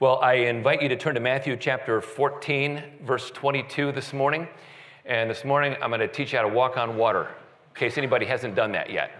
Well, 0.00 0.20
I 0.20 0.34
invite 0.34 0.80
you 0.80 0.88
to 0.90 0.96
turn 0.96 1.16
to 1.16 1.20
Matthew 1.20 1.56
chapter 1.56 2.00
14, 2.00 2.84
verse 3.02 3.32
22 3.32 3.90
this 3.90 4.12
morning. 4.12 4.46
And 5.04 5.28
this 5.28 5.44
morning, 5.44 5.74
I'm 5.82 5.90
going 5.90 5.98
to 5.98 6.06
teach 6.06 6.32
you 6.32 6.38
how 6.38 6.44
to 6.44 6.54
walk 6.54 6.76
on 6.76 6.96
water, 6.96 7.24
in 7.24 7.74
case 7.74 7.98
anybody 7.98 8.24
hasn't 8.24 8.54
done 8.54 8.70
that 8.70 8.92
yet. 8.92 9.10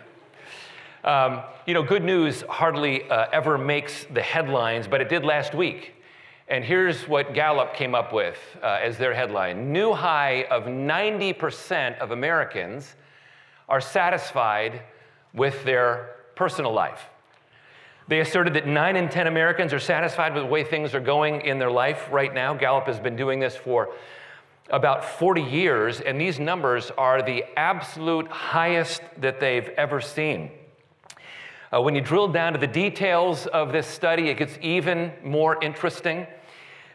Um, 1.03 1.41
you 1.67 1.75
know, 1.75 1.83
good 1.83 2.04
news 2.04 2.43
hardly 2.43 3.11
uh, 3.11 3.27
ever 3.33 3.59
makes 3.59 4.04
the 4.04 4.22
headlines, 4.22 4.87
but 4.87 5.01
it 5.01 5.09
did 5.09 5.25
last 5.25 5.53
week. 5.53 5.95
And 6.46 6.62
here's 6.62 7.09
what 7.09 7.35
Gallup 7.35 7.75
came 7.75 7.97
up 7.97 8.13
with 8.13 8.39
uh, 8.63 8.79
as 8.81 8.99
their 8.99 9.15
headline 9.15 9.73
New 9.73 9.95
high 9.95 10.45
of 10.45 10.67
90% 10.67 11.99
of 11.99 12.13
Americans 12.13 12.95
are 13.69 13.81
satisfied 13.81 14.83
with 15.35 15.65
their 15.65 16.11
personal 16.37 16.73
life. 16.73 17.09
They 18.09 18.20
asserted 18.20 18.54
that 18.54 18.66
9 18.66 18.96
in 18.96 19.11
10 19.11 19.27
Americans 19.27 19.75
are 19.75 19.79
satisfied 19.79 20.32
with 20.32 20.43
the 20.43 20.48
way 20.48 20.64
things 20.64 20.95
are 20.95 21.00
going 21.00 21.43
in 21.43 21.58
their 21.58 21.70
life 21.70 22.08
right 22.11 22.32
now. 22.32 22.54
Gallup 22.54 22.86
has 22.86 22.99
been 22.99 23.16
doing 23.16 23.39
this 23.39 23.54
for 23.54 23.90
about 24.71 25.04
40 25.04 25.43
years, 25.43 26.00
and 26.00 26.18
these 26.18 26.40
numbers 26.40 26.90
are 26.96 27.21
the 27.22 27.44
absolute 27.57 28.26
highest 28.29 29.02
that 29.18 29.40
they've 29.40 29.68
ever 29.76 30.00
seen. 30.00 30.50
Uh, 31.71 31.82
when 31.82 31.94
you 31.94 32.00
drill 32.00 32.28
down 32.28 32.55
to 32.55 32.58
the 32.58 32.66
details 32.66 33.47
of 33.47 33.72
this 33.72 33.86
study, 33.86 34.30
it 34.30 34.38
gets 34.38 34.58
even 34.62 35.12
more 35.22 35.62
interesting 35.62 36.27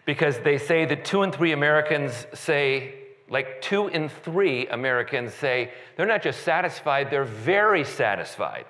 because 0.06 0.40
they 0.40 0.58
say 0.58 0.84
that 0.86 1.06
two 1.06 1.22
in 1.22 1.32
three 1.32 1.52
Americans 1.52 2.26
say, 2.34 2.96
like 3.30 3.62
two 3.62 3.88
in 3.88 4.10
three 4.10 4.68
Americans 4.68 5.32
say, 5.36 5.72
they're 5.96 6.08
not 6.08 6.24
just 6.24 6.42
satisfied, 6.42 7.12
they're 7.12 7.24
very 7.24 7.84
satisfied 7.84 8.66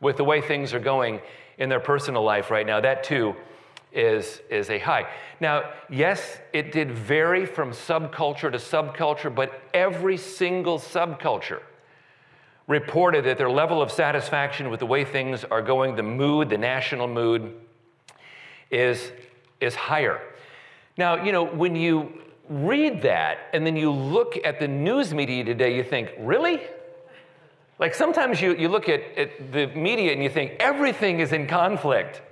with 0.00 0.16
the 0.16 0.24
way 0.24 0.40
things 0.40 0.74
are 0.74 0.80
going 0.80 1.20
in 1.58 1.68
their 1.68 1.80
personal 1.80 2.22
life 2.22 2.50
right 2.50 2.66
now. 2.66 2.80
That 2.80 3.04
too 3.04 3.34
is, 3.92 4.40
is 4.50 4.70
a 4.70 4.78
high. 4.78 5.08
Now, 5.40 5.70
yes, 5.88 6.38
it 6.52 6.72
did 6.72 6.90
vary 6.90 7.46
from 7.46 7.72
subculture 7.72 8.50
to 8.50 8.58
subculture, 8.58 9.34
but 9.34 9.60
every 9.74 10.16
single 10.16 10.78
subculture 10.78 11.60
reported 12.66 13.24
that 13.24 13.38
their 13.38 13.50
level 13.50 13.80
of 13.80 13.90
satisfaction 13.90 14.70
with 14.70 14.80
the 14.80 14.86
way 14.86 15.04
things 15.04 15.42
are 15.44 15.62
going, 15.62 15.96
the 15.96 16.02
mood, 16.02 16.50
the 16.50 16.58
national 16.58 17.08
mood, 17.08 17.54
is, 18.70 19.10
is 19.60 19.74
higher. 19.74 20.20
Now, 20.98 21.24
you 21.24 21.32
know, 21.32 21.44
when 21.44 21.74
you 21.74 22.12
read 22.48 23.02
that 23.02 23.38
and 23.52 23.66
then 23.66 23.76
you 23.76 23.90
look 23.90 24.38
at 24.44 24.60
the 24.60 24.68
news 24.68 25.14
media 25.14 25.44
today, 25.44 25.74
you 25.74 25.82
think, 25.82 26.10
really? 26.18 26.60
Like 27.78 27.94
sometimes 27.94 28.40
you, 28.40 28.56
you 28.56 28.68
look 28.68 28.88
at, 28.88 29.02
at 29.16 29.52
the 29.52 29.68
media 29.68 30.12
and 30.12 30.22
you 30.22 30.28
think 30.28 30.56
everything 30.58 31.20
is 31.20 31.32
in 31.32 31.46
conflict. 31.46 32.22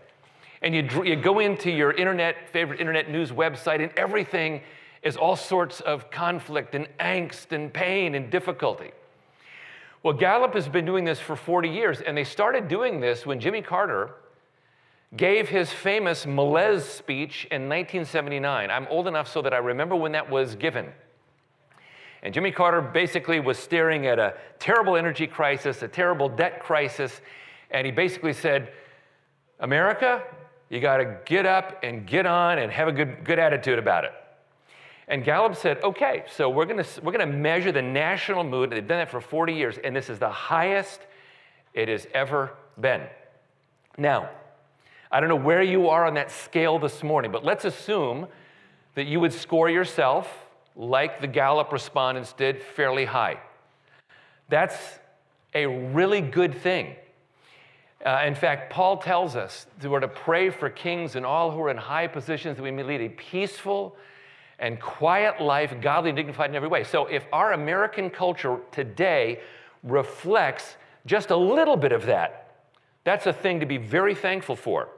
And 0.63 0.75
you, 0.75 1.05
you 1.05 1.17
go 1.17 1.39
into 1.39 1.71
your 1.71 1.93
internet, 1.93 2.51
favorite 2.51 2.81
internet 2.81 3.11
news 3.11 3.31
website, 3.31 3.83
and 3.83 3.93
everything 3.97 4.63
is 5.03 5.17
all 5.17 5.37
sorts 5.37 5.81
of 5.81 6.11
conflict 6.11 6.75
and 6.75 6.89
angst 6.99 7.53
and 7.53 7.73
pain 7.73 8.15
and 8.15 8.31
difficulty. 8.31 8.91
Well, 10.03 10.15
Gallup 10.15 10.55
has 10.55 10.69
been 10.69 10.85
doing 10.85 11.05
this 11.05 11.21
for 11.21 11.37
40 11.37 11.69
years, 11.69 12.01
and 12.01 12.17
they 12.17 12.25
started 12.25 12.69
doing 12.69 13.01
this 13.01 13.25
when 13.27 13.39
Jimmy 13.39 13.63
Carter 13.63 14.11
gave 15.17 15.49
his 15.49 15.71
famous 15.71 16.27
malaise 16.27 16.85
speech 16.85 17.45
in 17.51 17.69
1979. 17.69 18.71
I'm 18.71 18.87
old 18.89 19.07
enough 19.07 19.29
so 19.29 19.43
that 19.43 19.55
I 19.55 19.59
remember 19.59 19.95
when 19.95 20.13
that 20.13 20.29
was 20.29 20.57
given. 20.57 20.93
And 22.27 22.35
Jimmy 22.35 22.51
Carter 22.51 22.83
basically 22.83 23.39
was 23.39 23.57
staring 23.57 24.09
at 24.09 24.19
a 24.19 24.35
terrible 24.59 24.97
energy 24.97 25.29
crisis, 25.29 25.81
a 25.83 25.87
terrible 25.87 26.29
debt 26.29 26.61
crisis, 26.61 27.21
and 27.71 27.87
he 27.87 27.93
basically 27.93 28.33
said, 28.33 28.73
America, 29.61 30.25
you 30.69 30.81
got 30.81 30.97
to 30.97 31.19
get 31.25 31.47
up 31.47 31.85
and 31.85 32.05
get 32.05 32.27
on 32.27 32.59
and 32.59 32.73
have 32.73 32.89
a 32.89 32.93
good, 32.93 33.25
good 33.25 33.39
attitude 33.39 33.79
about 33.79 34.03
it. 34.03 34.11
And 35.07 35.23
Gallup 35.23 35.55
said, 35.55 35.81
okay, 35.85 36.25
so 36.29 36.51
we're 36.51 36.65
going 36.65 36.85
we're 37.01 37.13
to 37.13 37.27
measure 37.27 37.71
the 37.71 37.81
national 37.81 38.43
mood. 38.43 38.71
They've 38.71 38.85
done 38.85 38.99
that 38.99 39.11
for 39.13 39.21
40 39.21 39.55
years, 39.55 39.79
and 39.79 39.95
this 39.95 40.11
is 40.11 40.19
the 40.19 40.29
highest 40.29 40.99
it 41.75 41.87
has 41.89 42.09
ever 42.13 42.55
been. 42.81 43.03
Now, 43.99 44.31
I 45.13 45.21
don't 45.21 45.29
know 45.29 45.37
where 45.37 45.63
you 45.63 45.91
are 45.91 46.05
on 46.05 46.15
that 46.15 46.33
scale 46.33 46.81
this 46.81 47.05
morning, 47.05 47.31
but 47.31 47.45
let's 47.45 47.65
assume 47.65 48.27
that 48.97 49.07
you 49.07 49.21
would 49.21 49.33
score 49.33 49.71
yourself 49.71 50.46
like 50.77 51.21
the 51.21 51.27
Gallup 51.27 51.73
respondents 51.73 52.33
did, 52.35 52.63
fairly 52.63 53.07
high. 53.07 53.41
That's 54.49 54.77
a 55.55 55.67
really 55.67 56.21
good 56.21 56.55
thing. 56.55 56.95
Uh, 58.05 58.23
in 58.27 58.35
fact, 58.35 58.71
Paul 58.71 58.99
tells 58.99 59.35
us 59.35 59.67
that 59.81 59.91
we're 59.91 60.01
to 60.01 60.09
pray 60.09 60.51
for 60.51 60.69
kings 60.69 61.17
and 61.17 61.25
all 61.25 61.51
who 61.51 61.61
are 61.63 61.71
in 61.71 61.79
high 61.79 62.07
positions 62.07 62.57
that 62.57 62.63
we 62.63 62.71
may 62.71 62.83
lead 62.83 63.01
a 63.01 63.09
peaceful 63.09 63.97
and 64.59 64.81
quiet 64.81 65.41
life, 65.41 65.75
godly 65.81 66.11
and 66.11 66.17
dignified 66.17 66.51
in 66.51 66.57
every 66.57 66.69
way. 66.69 66.85
So, 66.85 67.07
if 67.07 67.27
our 67.33 67.53
American 67.53 68.11
culture 68.11 68.59
today 68.71 69.41
reflects 69.83 70.77
just 71.05 71.31
a 71.31 71.37
little 71.37 71.77
bit 71.77 71.93
of 71.93 72.07
that, 72.07 72.55
that's 73.05 73.27
a 73.27 73.33
thing 73.33 73.61
to 73.61 73.67
be 73.67 73.77
very 73.77 74.15
thankful 74.15 74.57
for. 74.57 74.89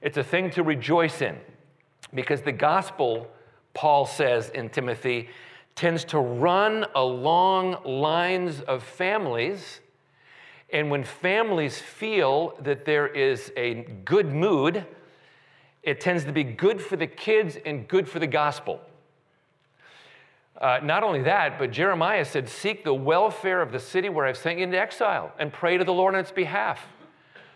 It's 0.00 0.16
a 0.16 0.24
thing 0.24 0.50
to 0.50 0.62
rejoice 0.62 1.22
in 1.22 1.36
because 2.14 2.42
the 2.42 2.52
gospel 2.52 3.28
Paul 3.74 4.06
says 4.06 4.50
in 4.50 4.70
Timothy, 4.70 5.28
tends 5.78 6.04
to 6.04 6.18
run 6.18 6.84
along 6.96 7.84
lines 7.84 8.60
of 8.62 8.82
families. 8.82 9.80
And 10.70 10.90
when 10.90 11.04
families 11.04 11.78
feel 11.78 12.56
that 12.62 12.84
there 12.84 13.06
is 13.06 13.52
a 13.56 13.86
good 14.04 14.32
mood, 14.32 14.84
it 15.84 16.00
tends 16.00 16.24
to 16.24 16.32
be 16.32 16.42
good 16.42 16.82
for 16.82 16.96
the 16.96 17.06
kids 17.06 17.56
and 17.64 17.86
good 17.86 18.08
for 18.08 18.18
the 18.18 18.26
gospel. 18.26 18.80
Uh, 20.60 20.80
not 20.82 21.04
only 21.04 21.22
that, 21.22 21.60
but 21.60 21.70
Jeremiah 21.70 22.24
said, 22.24 22.48
Seek 22.48 22.82
the 22.82 22.92
welfare 22.92 23.62
of 23.62 23.70
the 23.70 23.78
city 23.78 24.08
where 24.08 24.26
I've 24.26 24.36
sent 24.36 24.58
you 24.58 24.64
into 24.64 24.78
exile 24.78 25.32
and 25.38 25.52
pray 25.52 25.78
to 25.78 25.84
the 25.84 25.92
Lord 25.92 26.14
on 26.14 26.20
its 26.20 26.32
behalf. 26.32 26.84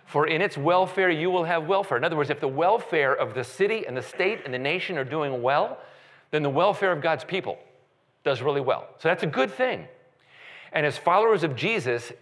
For 0.06 0.28
in 0.28 0.40
its 0.40 0.56
welfare 0.56 1.10
you 1.10 1.28
will 1.30 1.44
have 1.44 1.66
welfare. 1.66 1.98
In 1.98 2.04
other 2.04 2.16
words, 2.16 2.30
if 2.30 2.38
the 2.38 2.46
welfare 2.46 3.14
of 3.14 3.34
the 3.34 3.42
city 3.42 3.84
and 3.84 3.96
the 3.96 4.02
state 4.02 4.42
and 4.44 4.54
the 4.54 4.58
nation 4.58 4.96
are 4.96 5.04
doing 5.04 5.42
well, 5.42 5.78
then 6.32 6.42
the 6.42 6.50
welfare 6.50 6.90
of 6.90 7.00
God's 7.00 7.22
people 7.22 7.58
does 8.24 8.42
really 8.42 8.60
well. 8.60 8.88
So 8.98 9.08
that's 9.08 9.22
a 9.22 9.28
good 9.28 9.52
thing. 9.52 9.86
And 10.72 10.84
as 10.84 10.98
followers 10.98 11.44
of 11.44 11.54
Jesus, 11.54 12.12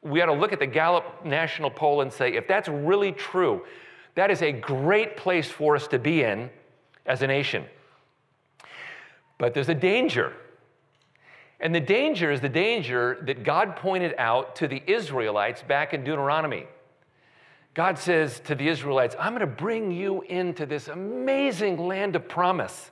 we 0.00 0.22
ought 0.22 0.26
to 0.26 0.32
look 0.32 0.52
at 0.52 0.60
the 0.60 0.66
Gallup 0.66 1.24
National 1.24 1.70
Poll 1.70 2.00
and 2.00 2.12
say, 2.12 2.34
if 2.34 2.46
that's 2.46 2.68
really 2.68 3.12
true, 3.12 3.64
that 4.14 4.30
is 4.30 4.40
a 4.40 4.52
great 4.52 5.16
place 5.16 5.50
for 5.50 5.76
us 5.76 5.88
to 5.88 5.98
be 5.98 6.22
in 6.22 6.48
as 7.04 7.22
a 7.22 7.26
nation. 7.26 7.64
But 9.38 9.52
there's 9.52 9.68
a 9.68 9.74
danger. 9.74 10.32
And 11.58 11.74
the 11.74 11.80
danger 11.80 12.30
is 12.30 12.40
the 12.40 12.48
danger 12.48 13.18
that 13.22 13.42
God 13.42 13.76
pointed 13.76 14.14
out 14.16 14.56
to 14.56 14.68
the 14.68 14.82
Israelites 14.86 15.62
back 15.62 15.92
in 15.92 16.04
Deuteronomy. 16.04 16.66
God 17.74 17.98
says 17.98 18.40
to 18.40 18.54
the 18.54 18.68
Israelites, 18.68 19.16
I'm 19.18 19.32
going 19.32 19.40
to 19.40 19.46
bring 19.46 19.90
you 19.90 20.22
into 20.22 20.64
this 20.66 20.88
amazing 20.88 21.78
land 21.78 22.14
of 22.14 22.28
promise. 22.28 22.90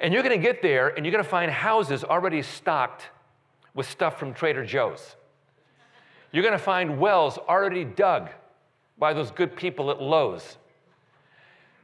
And 0.00 0.12
you're 0.12 0.22
going 0.22 0.38
to 0.38 0.42
get 0.42 0.62
there 0.62 0.88
and 0.88 1.04
you're 1.04 1.12
going 1.12 1.24
to 1.24 1.30
find 1.30 1.50
houses 1.50 2.04
already 2.04 2.42
stocked 2.42 3.08
with 3.74 3.88
stuff 3.88 4.18
from 4.18 4.34
Trader 4.34 4.64
Joe's. 4.64 5.16
You're 6.32 6.42
going 6.42 6.52
to 6.52 6.58
find 6.58 6.98
wells 6.98 7.38
already 7.38 7.84
dug 7.84 8.30
by 8.98 9.12
those 9.12 9.30
good 9.30 9.56
people 9.56 9.90
at 9.90 10.00
Lowe's. 10.00 10.56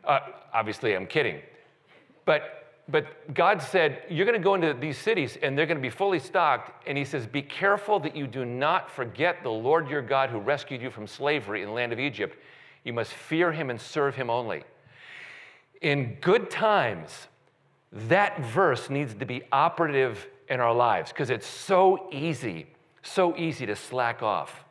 Uh, 0.05 0.19
obviously, 0.53 0.95
I'm 0.95 1.06
kidding. 1.06 1.41
But, 2.25 2.83
but 2.89 3.34
God 3.34 3.62
said, 3.62 4.03
You're 4.09 4.27
going 4.27 4.39
to 4.39 4.44
go 4.44 4.55
into 4.55 4.75
these 4.75 4.99
cities 4.99 5.39
and 5.43 5.56
they're 5.56 5.67
going 5.67 5.79
to 5.79 5.83
be 5.83 5.91
fully 5.91 6.19
stocked. 6.19 6.87
And 6.89 6.99
He 6.99 7.05
says, 7.05 7.27
Be 7.27 7.43
careful 7.43 8.00
that 8.00 8.17
you 8.17 8.27
do 8.27 8.44
not 8.44 8.91
forget 8.91 9.43
the 9.43 9.50
Lord 9.50 9.89
your 9.89 10.03
God 10.03 10.31
who 10.31 10.39
rescued 10.39 10.83
you 10.83 10.91
from 10.91 11.06
slavery 11.06 11.62
in 11.62 11.69
the 11.69 11.75
land 11.75 11.93
of 11.93 12.00
Egypt. 12.00 12.37
You 12.84 12.93
must 12.93 13.12
fear 13.12 13.53
Him 13.53 13.71
and 13.71 13.81
serve 13.81 14.17
Him 14.17 14.31
only. 14.31 14.65
In 15.81 16.17
good 16.20 16.50
times, 16.50 17.29
that 17.93 18.41
verse 18.41 18.89
needs 18.89 19.15
to 19.15 19.27
be 19.27 19.43
operative 19.53 20.27
in 20.49 20.61
our 20.61 20.75
lives 20.75 21.11
because 21.11 21.31
it's 21.31 21.47
so 21.47 22.09
easy, 22.11 22.67
so 23.03 23.37
easy 23.37 23.67
to 23.67 23.77
slack 23.77 24.23
off. 24.23 24.65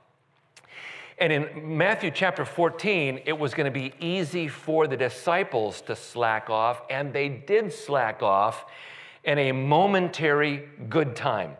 And 1.19 1.31
in 1.31 1.77
Matthew 1.77 2.09
chapter 2.09 2.45
14, 2.45 3.21
it 3.25 3.37
was 3.37 3.53
going 3.53 3.71
to 3.71 3.79
be 3.79 3.93
easy 3.99 4.47
for 4.47 4.87
the 4.87 4.97
disciples 4.97 5.81
to 5.81 5.95
slack 5.95 6.49
off, 6.49 6.81
and 6.89 7.13
they 7.13 7.29
did 7.29 7.71
slack 7.71 8.23
off 8.23 8.65
in 9.23 9.37
a 9.37 9.51
momentary 9.51 10.67
good 10.89 11.15
time. 11.15 11.57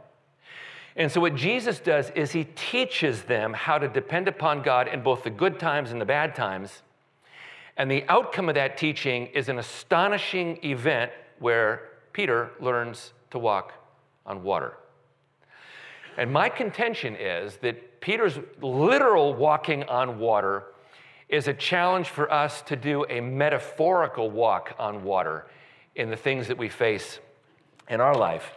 And 0.96 1.12
so, 1.12 1.22
what 1.22 1.36
Jesus 1.36 1.80
does 1.80 2.10
is 2.12 2.32
he 2.32 2.46
teaches 2.56 3.22
them 3.22 3.54
how 3.54 3.78
to 3.78 3.88
depend 3.88 4.28
upon 4.28 4.64
God 4.64 4.88
in 4.88 5.04
both 5.04 5.24
the 5.24 5.30
good 5.30 5.60
times 5.60 5.92
and 5.92 6.02
the 6.02 6.06
bad 6.06 6.34
times. 6.34 6.82
And 7.78 7.90
the 7.90 8.04
outcome 8.10 8.50
of 8.50 8.56
that 8.56 8.78
teaching 8.78 9.28
is 9.28 9.48
an 9.48 9.60
astonishing 9.60 10.60
event 10.66 11.12
where 11.42 11.90
Peter 12.14 12.52
learns 12.60 13.14
to 13.32 13.40
walk 13.40 13.74
on 14.26 14.44
water. 14.44 14.78
And 16.18 16.32
my 16.32 16.50
contention 16.50 17.16
is 17.16 17.58
that 17.58 18.00
Peter's 18.00 18.40
literal 18.62 19.34
walking 19.34 19.84
on 19.84 20.20
water 20.20 20.66
is 21.30 21.48
a 21.48 21.54
challenge 21.54 22.10
for 22.10 22.32
us 22.32 22.62
to 22.64 22.76
do 22.76 23.06
a 23.10 23.22
metaphorical 23.22 24.30
walk 24.30 24.76
on 24.78 25.04
water 25.04 25.48
in 25.96 26.10
the 26.10 26.18
things 26.18 26.48
that 26.48 26.58
we 26.58 26.70
face 26.70 27.20
in 27.90 28.02
our 28.02 28.16
life. 28.16 28.54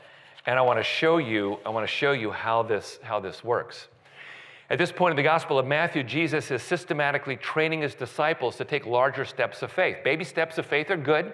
And 0.47 0.59
I 0.59 0.63
want 0.63 0.79
to 0.79 0.85
show 0.85 1.19
you, 1.19 1.59
I 1.65 1.71
want 1.71 1.87
to 1.87 1.93
show 1.93 2.13
you 2.13 2.31
how 2.31 2.63
this, 2.63 2.99
how 3.03 3.21
this 3.21 3.43
works. 3.43 3.89
At 4.69 4.79
this 4.79 4.91
point 4.91 5.13
in 5.13 5.17
the 5.17 5.23
Gospel 5.23 5.59
of 5.59 5.67
Matthew, 5.67 6.03
Jesus 6.03 6.51
is 6.51 6.63
systematically 6.63 7.37
training 7.37 7.83
his 7.83 7.95
disciples 7.95 8.57
to 8.57 8.65
take 8.65 8.87
larger 8.87 9.25
steps 9.25 9.63
of 9.63 9.71
faith. 9.71 9.99
Baby 10.03 10.25
steps 10.25 10.59
of 10.59 10.67
faith 10.67 10.91
are 10.91 10.97
good, 10.97 11.33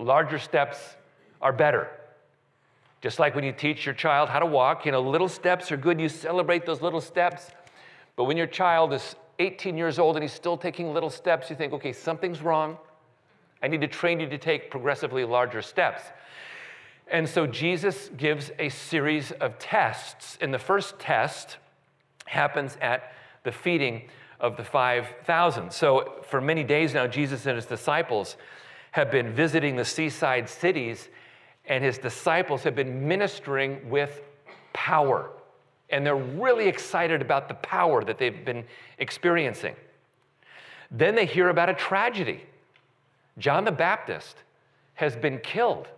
larger 0.00 0.38
steps 0.38 0.96
are 1.40 1.52
better. 1.52 1.88
Just 3.00 3.18
like 3.18 3.34
when 3.34 3.44
you 3.44 3.52
teach 3.52 3.86
your 3.86 3.94
child 3.94 4.28
how 4.28 4.38
to 4.38 4.46
walk, 4.46 4.84
you 4.84 4.92
know, 4.92 5.00
little 5.00 5.28
steps 5.28 5.72
are 5.72 5.76
good. 5.76 6.00
You 6.00 6.08
celebrate 6.08 6.66
those 6.66 6.82
little 6.82 7.00
steps. 7.00 7.50
But 8.16 8.24
when 8.24 8.36
your 8.36 8.46
child 8.46 8.92
is 8.92 9.16
18 9.38 9.76
years 9.76 9.98
old 9.98 10.16
and 10.16 10.22
he's 10.22 10.32
still 10.32 10.58
taking 10.58 10.92
little 10.92 11.08
steps, 11.08 11.48
you 11.48 11.56
think, 11.56 11.72
okay, 11.72 11.92
something's 11.92 12.42
wrong. 12.42 12.76
I 13.62 13.68
need 13.68 13.80
to 13.80 13.88
train 13.88 14.20
you 14.20 14.28
to 14.28 14.38
take 14.38 14.70
progressively 14.70 15.24
larger 15.24 15.62
steps. 15.62 16.02
And 17.10 17.28
so 17.28 17.46
Jesus 17.46 18.10
gives 18.16 18.50
a 18.58 18.68
series 18.68 19.32
of 19.32 19.58
tests. 19.58 20.36
And 20.40 20.52
the 20.52 20.58
first 20.58 20.98
test 20.98 21.56
happens 22.26 22.76
at 22.80 23.12
the 23.44 23.52
feeding 23.52 24.08
of 24.38 24.56
the 24.56 24.64
5,000. 24.64 25.72
So 25.72 26.22
for 26.22 26.40
many 26.40 26.64
days 26.64 26.94
now, 26.94 27.06
Jesus 27.06 27.46
and 27.46 27.56
his 27.56 27.66
disciples 27.66 28.36
have 28.92 29.10
been 29.10 29.32
visiting 29.32 29.76
the 29.76 29.84
seaside 29.84 30.48
cities, 30.48 31.08
and 31.66 31.84
his 31.84 31.98
disciples 31.98 32.62
have 32.62 32.74
been 32.74 33.06
ministering 33.06 33.88
with 33.88 34.22
power 34.72 35.30
and 35.90 36.06
they're 36.06 36.16
really 36.16 36.68
excited 36.68 37.20
about 37.20 37.48
the 37.48 37.54
power 37.54 38.02
that 38.04 38.18
they've 38.18 38.44
been 38.44 38.64
experiencing. 38.98 39.74
Then 40.90 41.14
they 41.14 41.26
hear 41.26 41.48
about 41.48 41.68
a 41.68 41.74
tragedy. 41.74 42.44
John 43.38 43.64
the 43.64 43.72
Baptist 43.72 44.36
has 44.94 45.16
been 45.16 45.38
killed, 45.38 45.88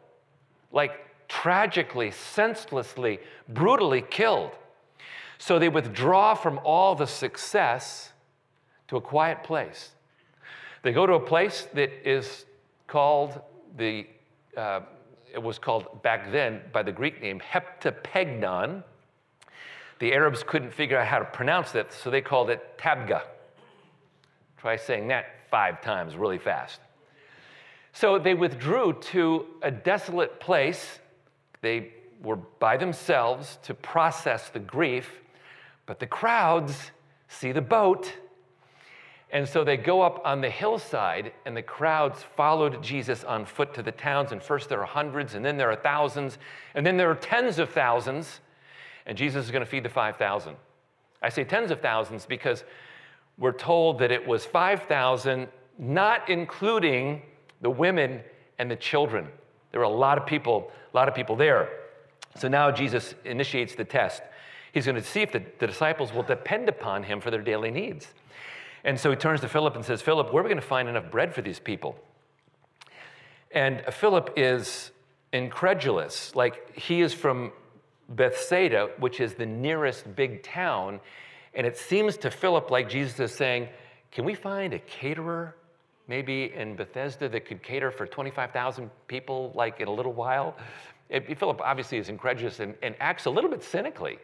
like 0.70 0.92
tragically, 1.28 2.10
senselessly, 2.10 3.20
brutally 3.48 4.02
killed. 4.02 4.52
So 5.38 5.58
they 5.58 5.68
withdraw 5.68 6.34
from 6.34 6.60
all 6.64 6.94
the 6.94 7.06
success 7.06 8.12
to 8.88 8.96
a 8.96 9.00
quiet 9.00 9.42
place. 9.42 9.90
They 10.82 10.92
go 10.92 11.06
to 11.06 11.14
a 11.14 11.20
place 11.20 11.68
that 11.74 11.90
is 12.08 12.44
called 12.92 13.40
the, 13.78 14.06
uh, 14.54 14.80
it 15.32 15.42
was 15.42 15.58
called 15.58 16.02
back 16.02 16.30
then 16.30 16.60
by 16.74 16.82
the 16.82 16.92
Greek 16.92 17.22
name 17.22 17.40
Heptapegon, 17.40 18.84
the 19.98 20.12
Arabs 20.12 20.42
couldn't 20.42 20.74
figure 20.74 20.98
out 20.98 21.06
how 21.06 21.18
to 21.18 21.24
pronounce 21.24 21.74
it, 21.74 21.90
so 21.90 22.10
they 22.10 22.20
called 22.20 22.50
it 22.50 22.76
Tabgha. 22.76 23.22
Try 24.58 24.76
saying 24.76 25.08
that 25.08 25.24
five 25.50 25.80
times 25.80 26.16
really 26.16 26.36
fast. 26.36 26.80
So 27.94 28.18
they 28.18 28.34
withdrew 28.34 29.00
to 29.12 29.46
a 29.62 29.70
desolate 29.70 30.38
place. 30.38 30.98
They 31.62 31.94
were 32.22 32.36
by 32.36 32.76
themselves 32.76 33.58
to 33.62 33.72
process 33.72 34.50
the 34.50 34.58
grief, 34.58 35.22
but 35.86 35.98
the 35.98 36.06
crowds 36.06 36.90
see 37.28 37.52
the 37.52 37.62
boat. 37.62 38.12
And 39.32 39.48
so 39.48 39.64
they 39.64 39.76
go 39.76 40.02
up 40.02 40.20
on 40.24 40.40
the 40.40 40.50
hillside, 40.50 41.32
and 41.46 41.56
the 41.56 41.62
crowds 41.62 42.22
followed 42.36 42.82
Jesus 42.82 43.24
on 43.24 43.46
foot 43.46 43.74
to 43.74 43.82
the 43.82 43.92
towns. 43.92 44.30
And 44.30 44.42
first 44.42 44.68
there 44.68 44.80
are 44.80 44.86
hundreds, 44.86 45.34
and 45.34 45.44
then 45.44 45.56
there 45.56 45.70
are 45.70 45.76
thousands, 45.76 46.38
and 46.74 46.86
then 46.86 46.96
there 46.96 47.10
are 47.10 47.14
tens 47.14 47.58
of 47.58 47.70
thousands 47.70 48.40
and 49.06 49.18
Jesus 49.18 49.44
is 49.44 49.50
going 49.50 49.64
to 49.64 49.70
feed 49.70 49.84
the 49.84 49.88
5,000. 49.88 50.56
I 51.20 51.28
say 51.28 51.44
tens 51.44 51.70
of 51.70 51.80
thousands 51.80 52.26
because 52.26 52.64
we're 53.38 53.52
told 53.52 53.98
that 54.00 54.10
it 54.10 54.26
was 54.26 54.44
5,000, 54.44 55.48
not 55.78 56.28
including 56.28 57.22
the 57.60 57.70
women 57.70 58.20
and 58.58 58.70
the 58.70 58.76
children. 58.76 59.26
There 59.70 59.80
were 59.80 59.86
a 59.86 59.88
lot 59.88 60.18
of 60.18 60.26
people, 60.26 60.70
a 60.92 60.96
lot 60.96 61.08
of 61.08 61.14
people 61.14 61.36
there. 61.36 61.70
So 62.38 62.48
now 62.48 62.70
Jesus 62.70 63.14
initiates 63.24 63.74
the 63.74 63.84
test. 63.84 64.22
He's 64.72 64.86
going 64.86 64.96
to 64.96 65.02
see 65.02 65.20
if 65.20 65.32
the, 65.32 65.42
the 65.58 65.66
disciples 65.66 66.12
will 66.12 66.22
depend 66.22 66.68
upon 66.68 67.02
him 67.02 67.20
for 67.20 67.30
their 67.30 67.42
daily 67.42 67.70
needs. 67.70 68.08
And 68.84 68.98
so 68.98 69.10
he 69.10 69.16
turns 69.16 69.40
to 69.42 69.48
Philip 69.48 69.76
and 69.76 69.84
says, 69.84 70.02
Philip, 70.02 70.32
where 70.32 70.40
are 70.40 70.44
we 70.44 70.48
going 70.48 70.60
to 70.60 70.66
find 70.66 70.88
enough 70.88 71.10
bread 71.10 71.34
for 71.34 71.42
these 71.42 71.58
people? 71.58 71.96
And 73.52 73.82
Philip 73.92 74.32
is 74.36 74.90
incredulous. 75.32 76.34
Like 76.34 76.76
he 76.76 77.00
is 77.00 77.12
from 77.14 77.52
Bethsaida, 78.08 78.90
which 78.98 79.20
is 79.20 79.34
the 79.34 79.46
nearest 79.46 80.14
big 80.16 80.42
town. 80.42 81.00
And 81.54 81.66
it 81.66 81.76
seems 81.76 82.16
to 82.18 82.30
Philip 82.30 82.70
like 82.70 82.88
Jesus 82.88 83.18
is 83.20 83.32
saying, 83.32 83.68
Can 84.10 84.24
we 84.24 84.34
find 84.34 84.72
a 84.72 84.78
caterer 84.80 85.56
maybe 86.08 86.52
in 86.52 86.74
Bethesda 86.74 87.28
that 87.28 87.44
could 87.46 87.62
cater 87.62 87.90
for 87.90 88.06
25,000 88.06 88.90
people 89.06 89.52
like 89.54 89.80
in 89.80 89.88
a 89.88 89.92
little 89.92 90.12
while? 90.12 90.56
It, 91.08 91.38
Philip 91.38 91.60
obviously 91.62 91.98
is 91.98 92.08
incredulous 92.08 92.58
and, 92.60 92.74
and 92.82 92.94
acts 93.00 93.26
a 93.26 93.30
little 93.30 93.50
bit 93.50 93.62
cynically. 93.62 94.18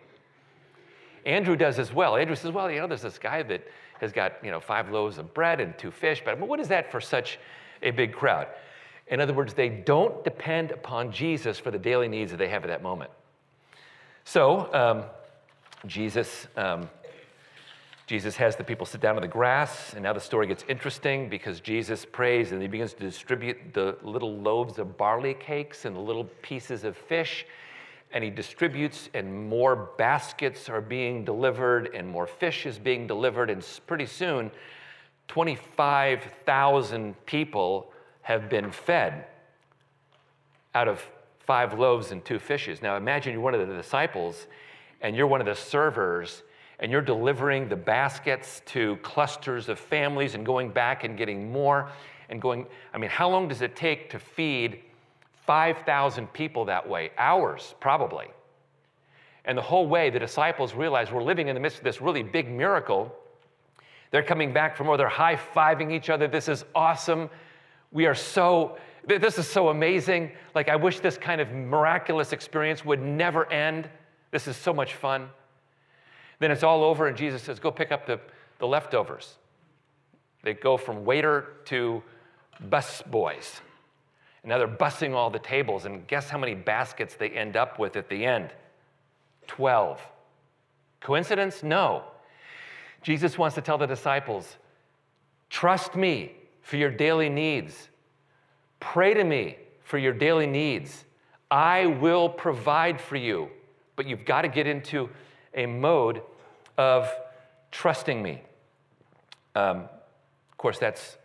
Andrew 1.26 1.56
does 1.56 1.78
as 1.78 1.92
well. 1.92 2.16
Andrew 2.16 2.34
says, 2.36 2.52
Well, 2.52 2.70
you 2.70 2.80
know, 2.80 2.86
there's 2.86 3.02
this 3.02 3.18
guy 3.18 3.42
that 3.42 3.66
has 4.00 4.12
got, 4.12 4.34
you 4.42 4.50
know, 4.50 4.60
five 4.60 4.90
loaves 4.90 5.18
of 5.18 5.34
bread 5.34 5.60
and 5.60 5.76
two 5.78 5.90
fish, 5.90 6.22
but 6.24 6.38
what 6.38 6.60
is 6.60 6.68
that 6.68 6.90
for 6.90 7.00
such 7.00 7.38
a 7.82 7.90
big 7.90 8.12
crowd? 8.12 8.46
In 9.08 9.20
other 9.20 9.32
words, 9.32 9.54
they 9.54 9.68
don't 9.68 10.22
depend 10.24 10.70
upon 10.70 11.12
Jesus 11.12 11.58
for 11.58 11.70
the 11.70 11.78
daily 11.78 12.08
needs 12.08 12.30
that 12.30 12.36
they 12.36 12.48
have 12.48 12.62
at 12.62 12.68
that 12.68 12.82
moment. 12.82 13.10
So 14.24 14.72
um, 14.74 15.04
Jesus, 15.86 16.46
um, 16.56 16.90
Jesus 18.06 18.36
has 18.36 18.56
the 18.56 18.64
people 18.64 18.84
sit 18.84 19.00
down 19.00 19.16
on 19.16 19.22
the 19.22 19.28
grass, 19.28 19.94
and 19.94 20.02
now 20.02 20.12
the 20.12 20.20
story 20.20 20.46
gets 20.46 20.64
interesting 20.68 21.28
because 21.28 21.60
Jesus 21.60 22.04
prays 22.04 22.52
and 22.52 22.60
he 22.60 22.68
begins 22.68 22.92
to 22.94 23.00
distribute 23.00 23.56
the 23.72 23.96
little 24.02 24.36
loaves 24.36 24.78
of 24.78 24.98
barley 24.98 25.34
cakes 25.34 25.86
and 25.86 25.96
the 25.96 26.00
little 26.00 26.24
pieces 26.42 26.84
of 26.84 26.96
fish. 26.96 27.46
And 28.12 28.24
he 28.24 28.30
distributes, 28.30 29.10
and 29.12 29.48
more 29.48 29.90
baskets 29.98 30.68
are 30.68 30.80
being 30.80 31.24
delivered, 31.24 31.94
and 31.94 32.08
more 32.08 32.26
fish 32.26 32.64
is 32.64 32.78
being 32.78 33.06
delivered. 33.06 33.50
And 33.50 33.62
pretty 33.86 34.06
soon, 34.06 34.50
25,000 35.28 37.26
people 37.26 37.92
have 38.22 38.48
been 38.48 38.70
fed 38.70 39.26
out 40.74 40.88
of 40.88 41.06
five 41.40 41.78
loaves 41.78 42.10
and 42.10 42.24
two 42.24 42.38
fishes. 42.38 42.82
Now 42.82 42.96
imagine 42.96 43.32
you're 43.32 43.40
one 43.40 43.54
of 43.54 43.66
the 43.66 43.74
disciples 43.74 44.46
and 45.00 45.16
you're 45.16 45.26
one 45.26 45.40
of 45.40 45.46
the 45.46 45.54
servers 45.54 46.42
and 46.78 46.92
you're 46.92 47.00
delivering 47.00 47.68
the 47.68 47.76
baskets 47.76 48.62
to 48.66 48.96
clusters 48.96 49.68
of 49.68 49.78
families 49.78 50.34
and 50.34 50.44
going 50.44 50.70
back 50.70 51.04
and 51.04 51.16
getting 51.16 51.50
more 51.50 51.90
and 52.28 52.40
going. 52.40 52.66
I 52.92 52.98
mean, 52.98 53.10
how 53.10 53.28
long 53.30 53.48
does 53.48 53.62
it 53.62 53.74
take 53.74 54.10
to 54.10 54.18
feed 54.18 54.82
5,000 55.48 56.30
people 56.34 56.66
that 56.66 56.86
way? 56.86 57.10
Hours, 57.16 57.74
probably. 57.80 58.26
And 59.46 59.56
the 59.56 59.62
whole 59.62 59.86
way, 59.88 60.10
the 60.10 60.18
disciples 60.18 60.74
realize 60.74 61.10
we're 61.10 61.22
living 61.22 61.48
in 61.48 61.54
the 61.54 61.60
midst 61.60 61.78
of 61.78 61.84
this 61.84 62.02
really 62.02 62.22
big 62.22 62.50
miracle. 62.50 63.10
They're 64.10 64.22
coming 64.22 64.52
back 64.52 64.76
from 64.76 64.88
where 64.88 64.98
they're 64.98 65.08
high 65.08 65.36
fiving 65.36 65.90
each 65.90 66.10
other. 66.10 66.28
This 66.28 66.50
is 66.50 66.66
awesome. 66.74 67.30
We 67.92 68.04
are 68.04 68.14
so 68.14 68.76
this 69.06 69.38
is 69.38 69.48
so 69.48 69.70
amazing. 69.70 70.32
Like, 70.54 70.68
I 70.68 70.76
wish 70.76 71.00
this 71.00 71.16
kind 71.16 71.40
of 71.40 71.50
miraculous 71.50 72.34
experience 72.34 72.84
would 72.84 73.00
never 73.00 73.50
end. 73.50 73.88
This 74.32 74.46
is 74.46 74.54
so 74.54 74.74
much 74.74 74.92
fun. 74.92 75.30
Then 76.40 76.50
it's 76.50 76.62
all 76.62 76.84
over, 76.84 77.06
and 77.06 77.16
Jesus 77.16 77.40
says, 77.40 77.58
Go 77.58 77.70
pick 77.70 77.90
up 77.90 78.04
the, 78.04 78.20
the 78.58 78.66
leftovers. 78.66 79.38
They 80.42 80.52
go 80.52 80.76
from 80.76 81.06
waiter 81.06 81.54
to 81.66 82.02
bus 82.68 83.00
boys. 83.00 83.62
And 84.42 84.50
now 84.50 84.58
they're 84.58 84.68
bussing 84.68 85.14
all 85.14 85.30
the 85.30 85.38
tables, 85.38 85.84
and 85.84 86.06
guess 86.06 86.28
how 86.30 86.38
many 86.38 86.54
baskets 86.54 87.14
they 87.14 87.30
end 87.30 87.56
up 87.56 87.78
with 87.78 87.96
at 87.96 88.08
the 88.08 88.24
end? 88.24 88.50
12. 89.48 90.00
Coincidence? 91.00 91.62
No. 91.62 92.04
Jesus 93.02 93.38
wants 93.38 93.54
to 93.54 93.60
tell 93.60 93.78
the 93.78 93.86
disciples, 93.86 94.56
Trust 95.50 95.96
me 95.96 96.32
for 96.62 96.76
your 96.76 96.90
daily 96.90 97.28
needs. 97.28 97.88
Pray 98.80 99.14
to 99.14 99.24
me 99.24 99.56
for 99.82 99.98
your 99.98 100.12
daily 100.12 100.46
needs. 100.46 101.04
I 101.50 101.86
will 101.86 102.28
provide 102.28 103.00
for 103.00 103.16
you. 103.16 103.48
But 103.96 104.06
you've 104.06 104.24
got 104.24 104.42
to 104.42 104.48
get 104.48 104.66
into 104.66 105.08
a 105.54 105.66
mode 105.66 106.22
of 106.76 107.10
trusting 107.72 108.22
me. 108.22 108.42
Um, 109.54 109.88
of 110.50 110.58
course, 110.58 110.78
that's 110.78 111.16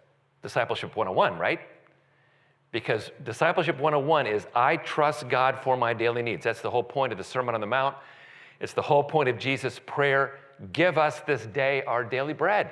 discipleship 0.41 0.95
101, 0.95 1.37
right? 1.37 1.59
Because 2.73 3.11
discipleship 3.23 3.79
101 3.79 4.27
is 4.27 4.45
I 4.53 4.75
trust 4.75 5.29
God 5.29 5.59
for 5.63 5.77
my 5.77 5.93
daily 5.93 6.21
needs. 6.21 6.43
That's 6.43 6.59
the 6.59 6.71
whole 6.71 6.83
point 6.83 7.13
of 7.13 7.17
the 7.17 7.23
Sermon 7.23 7.55
on 7.55 7.61
the 7.61 7.67
Mount. 7.67 7.95
It's 8.59 8.73
the 8.73 8.81
whole 8.81 9.03
point 9.03 9.29
of 9.29 9.39
Jesus' 9.39 9.79
prayer 9.85 10.39
give 10.73 10.97
us 10.97 11.21
this 11.21 11.45
day 11.45 11.83
our 11.83 12.03
daily 12.03 12.33
bread. 12.33 12.71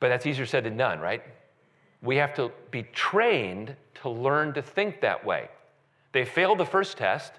But 0.00 0.08
that's 0.08 0.24
easier 0.24 0.46
said 0.46 0.64
than 0.64 0.78
done, 0.78 0.98
right? 0.98 1.22
we 2.02 2.16
have 2.16 2.34
to 2.34 2.50
be 2.70 2.82
trained 2.82 3.76
to 3.94 4.10
learn 4.10 4.52
to 4.54 4.62
think 4.62 5.00
that 5.00 5.24
way. 5.24 5.48
They 6.10 6.24
failed 6.24 6.58
the 6.58 6.66
first 6.66 6.98
test, 6.98 7.32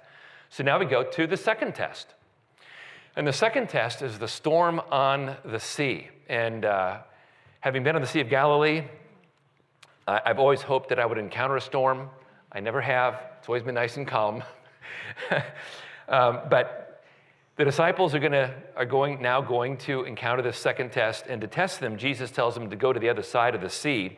so 0.50 0.64
now 0.64 0.80
we 0.80 0.86
go 0.86 1.04
to 1.04 1.28
the 1.28 1.38
second 1.38 1.76
test. 1.76 2.08
And 3.16 3.28
the 3.28 3.34
second 3.34 3.70
test 3.70 4.02
is 4.02 4.18
the 4.18 4.28
storm 4.28 4.82
on 4.90 5.36
the 5.44 5.60
sea. 5.60 6.08
And 6.30 6.66
uh, 6.66 7.00
Having 7.60 7.84
been 7.84 7.96
on 7.96 8.02
the 8.02 8.08
Sea 8.10 8.20
of 8.20 8.30
Galilee, 8.30 8.84
I've 10.08 10.40
always 10.40 10.62
hoped 10.62 10.90
that 10.90 11.00
I 11.00 11.06
would 11.06 11.18
encounter 11.18 11.56
a 11.56 11.62
storm. 11.62 12.10
I 12.52 12.60
never 12.60 12.82
have. 12.82 13.22
It's 13.40 13.48
always 13.48 13.64
been 13.64 13.76
nice 13.76 13.98
and 13.98 14.08
calm. 14.08 14.44
um, 16.10 16.42
but 16.50 17.04
the 17.56 17.64
disciples 17.64 18.14
are, 18.14 18.20
gonna, 18.20 18.54
are 18.76 18.86
going, 18.86 19.22
now 19.22 19.42
going 19.42 19.78
to 19.78 20.04
encounter 20.04 20.42
this 20.42 20.58
second 20.58 20.92
test, 20.92 21.28
and 21.28 21.40
to 21.42 21.48
test 21.48 21.80
them, 21.80 21.98
Jesus 21.98 22.32
tells 22.32 22.54
them 22.54 22.70
to 22.70 22.76
go 22.76 22.92
to 22.92 23.00
the 23.00 23.10
other 23.10 23.22
side 23.22 23.56
of 23.56 23.62
the 23.62 23.70
sea. 23.70 24.18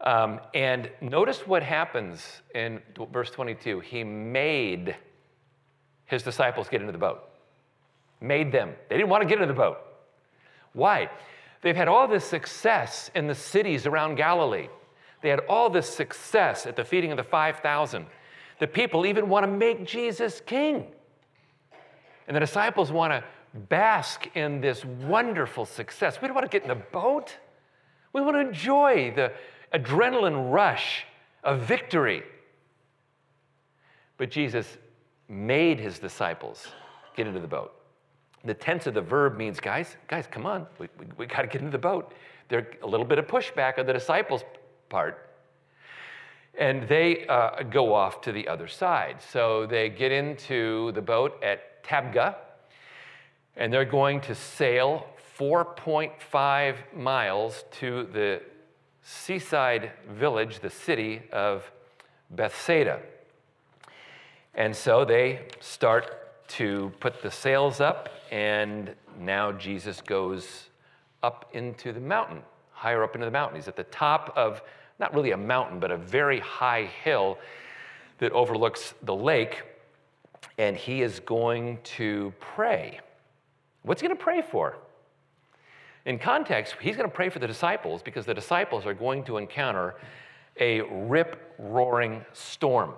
Um, 0.00 0.40
and 0.54 0.90
notice 1.00 1.46
what 1.46 1.62
happens 1.62 2.42
in 2.54 2.82
verse 3.12 3.30
22. 3.30 3.80
He 3.80 4.04
made 4.04 4.96
his 6.06 6.22
disciples 6.22 6.68
get 6.68 6.80
into 6.80 6.92
the 6.92 6.98
boat. 6.98 7.28
Made 8.20 8.52
them. 8.52 8.72
They 8.88 8.96
didn't 8.96 9.08
want 9.08 9.22
to 9.22 9.28
get 9.28 9.40
into 9.40 9.52
the 9.52 9.58
boat. 9.58 9.78
Why? 10.72 11.10
They've 11.64 11.74
had 11.74 11.88
all 11.88 12.06
this 12.06 12.26
success 12.26 13.10
in 13.14 13.26
the 13.26 13.34
cities 13.34 13.86
around 13.86 14.16
Galilee. 14.16 14.68
They 15.22 15.30
had 15.30 15.40
all 15.48 15.70
this 15.70 15.88
success 15.88 16.66
at 16.66 16.76
the 16.76 16.84
feeding 16.84 17.10
of 17.10 17.16
the 17.16 17.24
5,000. 17.24 18.04
The 18.60 18.66
people 18.66 19.06
even 19.06 19.30
want 19.30 19.44
to 19.44 19.50
make 19.50 19.86
Jesus 19.86 20.42
king. 20.44 20.84
And 22.28 22.36
the 22.36 22.40
disciples 22.40 22.92
want 22.92 23.14
to 23.14 23.24
bask 23.54 24.28
in 24.34 24.60
this 24.60 24.84
wonderful 24.84 25.64
success. 25.64 26.20
We 26.20 26.28
don't 26.28 26.34
want 26.34 26.44
to 26.44 26.54
get 26.54 26.64
in 26.64 26.68
the 26.68 26.84
boat. 26.92 27.34
We 28.12 28.20
want 28.20 28.36
to 28.36 28.40
enjoy 28.40 29.14
the 29.16 29.32
adrenaline 29.72 30.52
rush 30.52 31.06
of 31.42 31.60
victory. 31.60 32.24
But 34.18 34.30
Jesus 34.30 34.76
made 35.30 35.80
his 35.80 35.98
disciples 35.98 36.66
get 37.16 37.26
into 37.26 37.40
the 37.40 37.48
boat. 37.48 37.72
The 38.44 38.54
tense 38.54 38.86
of 38.86 38.94
the 38.94 39.00
verb 39.00 39.36
means, 39.36 39.58
guys, 39.58 39.96
guys, 40.06 40.26
come 40.30 40.44
on, 40.44 40.66
we, 40.78 40.88
we, 40.98 41.06
we 41.18 41.26
got 41.26 41.42
to 41.42 41.48
get 41.48 41.60
into 41.60 41.72
the 41.72 41.78
boat. 41.78 42.12
There's 42.48 42.66
a 42.82 42.86
little 42.86 43.06
bit 43.06 43.18
of 43.18 43.26
pushback 43.26 43.78
on 43.78 43.86
the 43.86 43.92
disciples' 43.92 44.42
part. 44.88 45.30
And 46.58 46.86
they 46.86 47.26
uh, 47.26 47.62
go 47.64 47.94
off 47.94 48.20
to 48.22 48.32
the 48.32 48.46
other 48.46 48.68
side. 48.68 49.16
So 49.32 49.66
they 49.66 49.88
get 49.88 50.12
into 50.12 50.92
the 50.92 51.02
boat 51.02 51.42
at 51.42 51.82
Tabgha, 51.82 52.36
and 53.56 53.72
they're 53.72 53.84
going 53.84 54.20
to 54.22 54.34
sail 54.34 55.06
4.5 55.38 56.76
miles 56.94 57.64
to 57.72 58.08
the 58.12 58.40
seaside 59.02 59.90
village, 60.08 60.60
the 60.60 60.70
city 60.70 61.22
of 61.32 61.70
Bethsaida. 62.30 63.00
And 64.54 64.74
so 64.74 65.04
they 65.04 65.46
start 65.60 66.23
to 66.56 66.92
put 67.00 67.22
the 67.22 67.30
sails 67.30 67.80
up, 67.80 68.08
and 68.30 68.94
now 69.18 69.52
Jesus 69.52 70.00
goes 70.00 70.70
up 71.22 71.50
into 71.52 71.92
the 71.92 72.00
mountain, 72.00 72.42
higher 72.70 73.02
up 73.02 73.14
into 73.14 73.24
the 73.24 73.30
mountain. 73.30 73.56
He's 73.56 73.68
at 73.68 73.76
the 73.76 73.84
top 73.84 74.32
of 74.36 74.62
not 74.98 75.12
really 75.14 75.32
a 75.32 75.36
mountain, 75.36 75.80
but 75.80 75.90
a 75.90 75.96
very 75.96 76.38
high 76.40 76.84
hill 77.02 77.38
that 78.18 78.30
overlooks 78.32 78.94
the 79.02 79.14
lake, 79.14 79.62
and 80.58 80.76
he 80.76 81.02
is 81.02 81.18
going 81.20 81.78
to 81.82 82.32
pray. 82.38 83.00
What's 83.82 84.00
he 84.00 84.06
going 84.06 84.16
to 84.16 84.22
pray 84.22 84.42
for? 84.42 84.76
In 86.06 86.18
context, 86.18 86.76
he's 86.80 86.96
going 86.96 87.08
to 87.08 87.14
pray 87.14 87.30
for 87.30 87.40
the 87.40 87.46
disciples 87.46 88.02
because 88.02 88.26
the 88.26 88.34
disciples 88.34 88.86
are 88.86 88.94
going 88.94 89.24
to 89.24 89.38
encounter 89.38 89.94
a 90.60 90.82
rip 90.82 91.54
roaring 91.58 92.24
storm. 92.32 92.92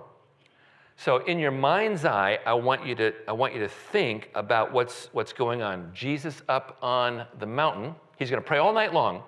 So, 0.99 1.17
in 1.17 1.37
your 1.37 1.51
mind's 1.51 2.05
eye, 2.05 2.39
I 2.43 2.53
want 2.55 2.83
you 2.83 2.95
to, 2.95 3.13
I 3.27 3.31
want 3.31 3.53
you 3.53 3.59
to 3.59 3.69
think 3.69 4.31
about 4.33 4.73
what's, 4.73 5.09
what's 5.11 5.31
going 5.31 5.61
on. 5.61 5.91
Jesus 5.93 6.41
up 6.49 6.79
on 6.81 7.27
the 7.37 7.45
mountain, 7.45 7.93
he's 8.17 8.31
going 8.31 8.41
to 8.41 8.47
pray 8.47 8.57
all 8.57 8.73
night 8.73 8.95
long. 8.95 9.21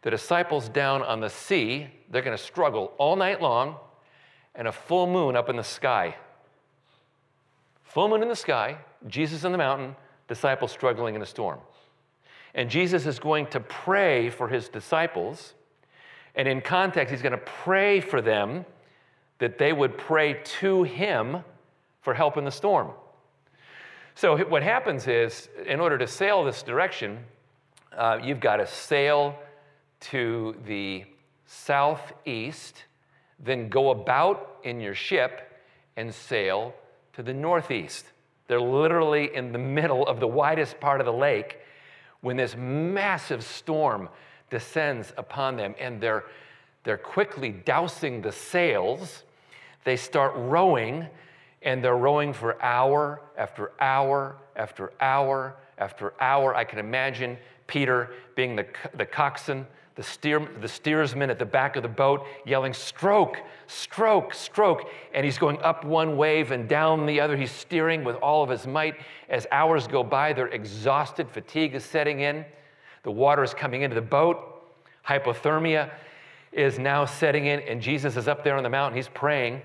The 0.00 0.10
disciples 0.10 0.70
down 0.70 1.02
on 1.02 1.20
the 1.20 1.28
sea, 1.28 1.88
they're 2.10 2.22
going 2.22 2.36
to 2.36 2.42
struggle 2.42 2.94
all 2.96 3.14
night 3.14 3.42
long, 3.42 3.76
and 4.54 4.66
a 4.66 4.72
full 4.72 5.06
moon 5.06 5.36
up 5.36 5.50
in 5.50 5.56
the 5.56 5.62
sky. 5.62 6.16
Full 7.82 8.08
moon 8.08 8.22
in 8.22 8.28
the 8.30 8.34
sky, 8.34 8.78
Jesus 9.06 9.44
on 9.44 9.52
the 9.52 9.58
mountain, 9.58 9.94
disciples 10.28 10.72
struggling 10.72 11.14
in 11.14 11.20
a 11.20 11.26
storm. 11.26 11.60
And 12.54 12.70
Jesus 12.70 13.04
is 13.04 13.18
going 13.18 13.48
to 13.48 13.60
pray 13.60 14.30
for 14.30 14.48
his 14.48 14.70
disciples. 14.70 15.52
And 16.34 16.48
in 16.48 16.62
context, 16.62 17.12
he's 17.12 17.22
going 17.22 17.32
to 17.32 17.38
pray 17.38 18.00
for 18.00 18.22
them 18.22 18.64
that 19.38 19.58
they 19.58 19.72
would 19.72 19.98
pray 19.98 20.40
to 20.60 20.82
him 20.84 21.38
for 22.00 22.14
help 22.14 22.36
in 22.36 22.44
the 22.44 22.50
storm. 22.50 22.90
So, 24.14 24.36
what 24.44 24.62
happens 24.62 25.08
is, 25.08 25.48
in 25.66 25.80
order 25.80 25.98
to 25.98 26.06
sail 26.06 26.44
this 26.44 26.62
direction, 26.62 27.18
uh, 27.96 28.18
you've 28.22 28.40
got 28.40 28.56
to 28.56 28.66
sail 28.66 29.36
to 30.00 30.56
the 30.66 31.04
southeast, 31.46 32.84
then 33.40 33.68
go 33.68 33.90
about 33.90 34.58
in 34.62 34.80
your 34.80 34.94
ship 34.94 35.60
and 35.96 36.14
sail 36.14 36.74
to 37.14 37.22
the 37.22 37.32
northeast. 37.32 38.06
They're 38.46 38.60
literally 38.60 39.34
in 39.34 39.52
the 39.52 39.58
middle 39.58 40.06
of 40.06 40.20
the 40.20 40.26
widest 40.26 40.78
part 40.80 41.00
of 41.00 41.06
the 41.06 41.12
lake 41.12 41.58
when 42.20 42.36
this 42.36 42.56
massive 42.56 43.44
storm 43.44 44.08
descends 44.50 45.12
upon 45.16 45.56
them, 45.56 45.74
and 45.80 46.00
they're 46.00 46.24
they're 46.84 46.98
quickly 46.98 47.50
dousing 47.50 48.20
the 48.20 48.32
sails. 48.32 49.24
They 49.84 49.96
start 49.96 50.32
rowing, 50.36 51.06
and 51.62 51.82
they're 51.82 51.96
rowing 51.96 52.32
for 52.32 52.62
hour 52.62 53.22
after 53.36 53.72
hour 53.80 54.36
after 54.54 54.92
hour 55.00 55.56
after 55.78 56.14
hour. 56.20 56.54
I 56.54 56.64
can 56.64 56.78
imagine 56.78 57.38
Peter 57.66 58.10
being 58.36 58.54
the, 58.54 58.66
the 58.94 59.06
coxswain, 59.06 59.66
the, 59.94 60.02
steer, 60.02 60.46
the 60.60 60.68
steersman 60.68 61.30
at 61.30 61.38
the 61.38 61.46
back 61.46 61.76
of 61.76 61.82
the 61.82 61.88
boat, 61.88 62.26
yelling, 62.44 62.74
Stroke, 62.74 63.38
stroke, 63.66 64.34
stroke. 64.34 64.90
And 65.14 65.24
he's 65.24 65.38
going 65.38 65.60
up 65.62 65.84
one 65.84 66.18
wave 66.18 66.50
and 66.50 66.68
down 66.68 67.06
the 67.06 67.20
other. 67.20 67.36
He's 67.36 67.52
steering 67.52 68.04
with 68.04 68.16
all 68.16 68.42
of 68.42 68.50
his 68.50 68.66
might. 68.66 68.96
As 69.30 69.46
hours 69.50 69.86
go 69.86 70.04
by, 70.04 70.34
they're 70.34 70.48
exhausted. 70.48 71.30
Fatigue 71.30 71.74
is 71.74 71.84
setting 71.84 72.20
in. 72.20 72.44
The 73.04 73.10
water 73.10 73.42
is 73.42 73.54
coming 73.54 73.82
into 73.82 73.94
the 73.94 74.02
boat. 74.02 74.50
Hypothermia 75.06 75.90
is 76.54 76.78
now 76.78 77.04
setting 77.04 77.46
in, 77.46 77.60
and 77.60 77.80
Jesus 77.80 78.16
is 78.16 78.28
up 78.28 78.44
there 78.44 78.56
on 78.56 78.62
the 78.62 78.70
mountain. 78.70 78.96
He's 78.96 79.08
praying, 79.08 79.62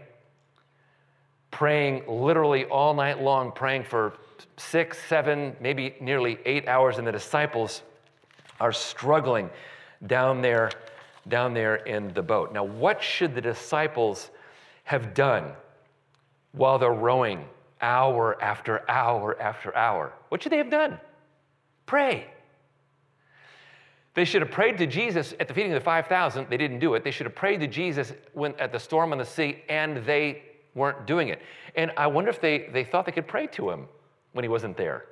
praying 1.51 2.03
literally 2.07 2.65
all 2.65 2.93
night 2.93 3.21
long, 3.21 3.51
praying 3.51 3.83
for 3.83 4.13
six, 4.57 4.97
seven, 5.07 5.55
maybe 5.59 5.95
nearly 6.01 6.39
eight 6.45 6.67
hours, 6.67 6.97
and 6.97 7.07
the 7.07 7.11
disciples 7.11 7.81
are 8.59 8.71
struggling 8.71 9.49
down 10.07 10.41
there, 10.41 10.71
down 11.27 11.53
there 11.53 11.77
in 11.77 12.13
the 12.13 12.21
boat. 12.21 12.53
Now, 12.53 12.63
what 12.63 13.01
should 13.01 13.35
the 13.35 13.41
disciples 13.41 14.31
have 14.83 15.13
done 15.13 15.51
while 16.51 16.79
they're 16.79 16.91
rowing 16.91 17.45
hour 17.81 18.41
after 18.41 18.89
hour 18.89 19.39
after 19.41 19.75
hour? 19.75 20.13
What 20.29 20.41
should 20.41 20.51
they 20.51 20.57
have 20.57 20.69
done? 20.69 20.99
Pray. 21.85 22.27
They 24.19 24.25
should 24.25 24.41
have 24.41 24.51
prayed 24.51 24.77
to 24.79 24.85
Jesus 24.85 25.33
at 25.39 25.47
the 25.47 25.53
feeding 25.53 25.71
of 25.71 25.79
the 25.79 25.85
5,000. 25.85 26.49
They 26.49 26.57
didn't 26.57 26.79
do 26.79 26.93
it. 26.95 27.05
They 27.05 27.11
should 27.11 27.25
have 27.25 27.35
prayed 27.35 27.61
to 27.61 27.67
Jesus 27.67 28.11
when, 28.33 28.53
at 28.59 28.73
the 28.73 28.77
storm 28.77 29.13
on 29.13 29.17
the 29.17 29.23
sea, 29.23 29.63
and 29.69 30.03
they 30.05 30.43
weren't 30.75 31.07
doing 31.07 31.29
it. 31.29 31.41
And 31.77 31.93
I 31.95 32.07
wonder 32.07 32.29
if 32.29 32.41
they, 32.41 32.67
they 32.73 32.83
thought 32.83 33.05
they 33.05 33.13
could 33.13 33.29
pray 33.29 33.47
to 33.47 33.69
him 33.69 33.87
when 34.33 34.43
he 34.43 34.49
wasn't 34.49 34.75
there. 34.75 35.05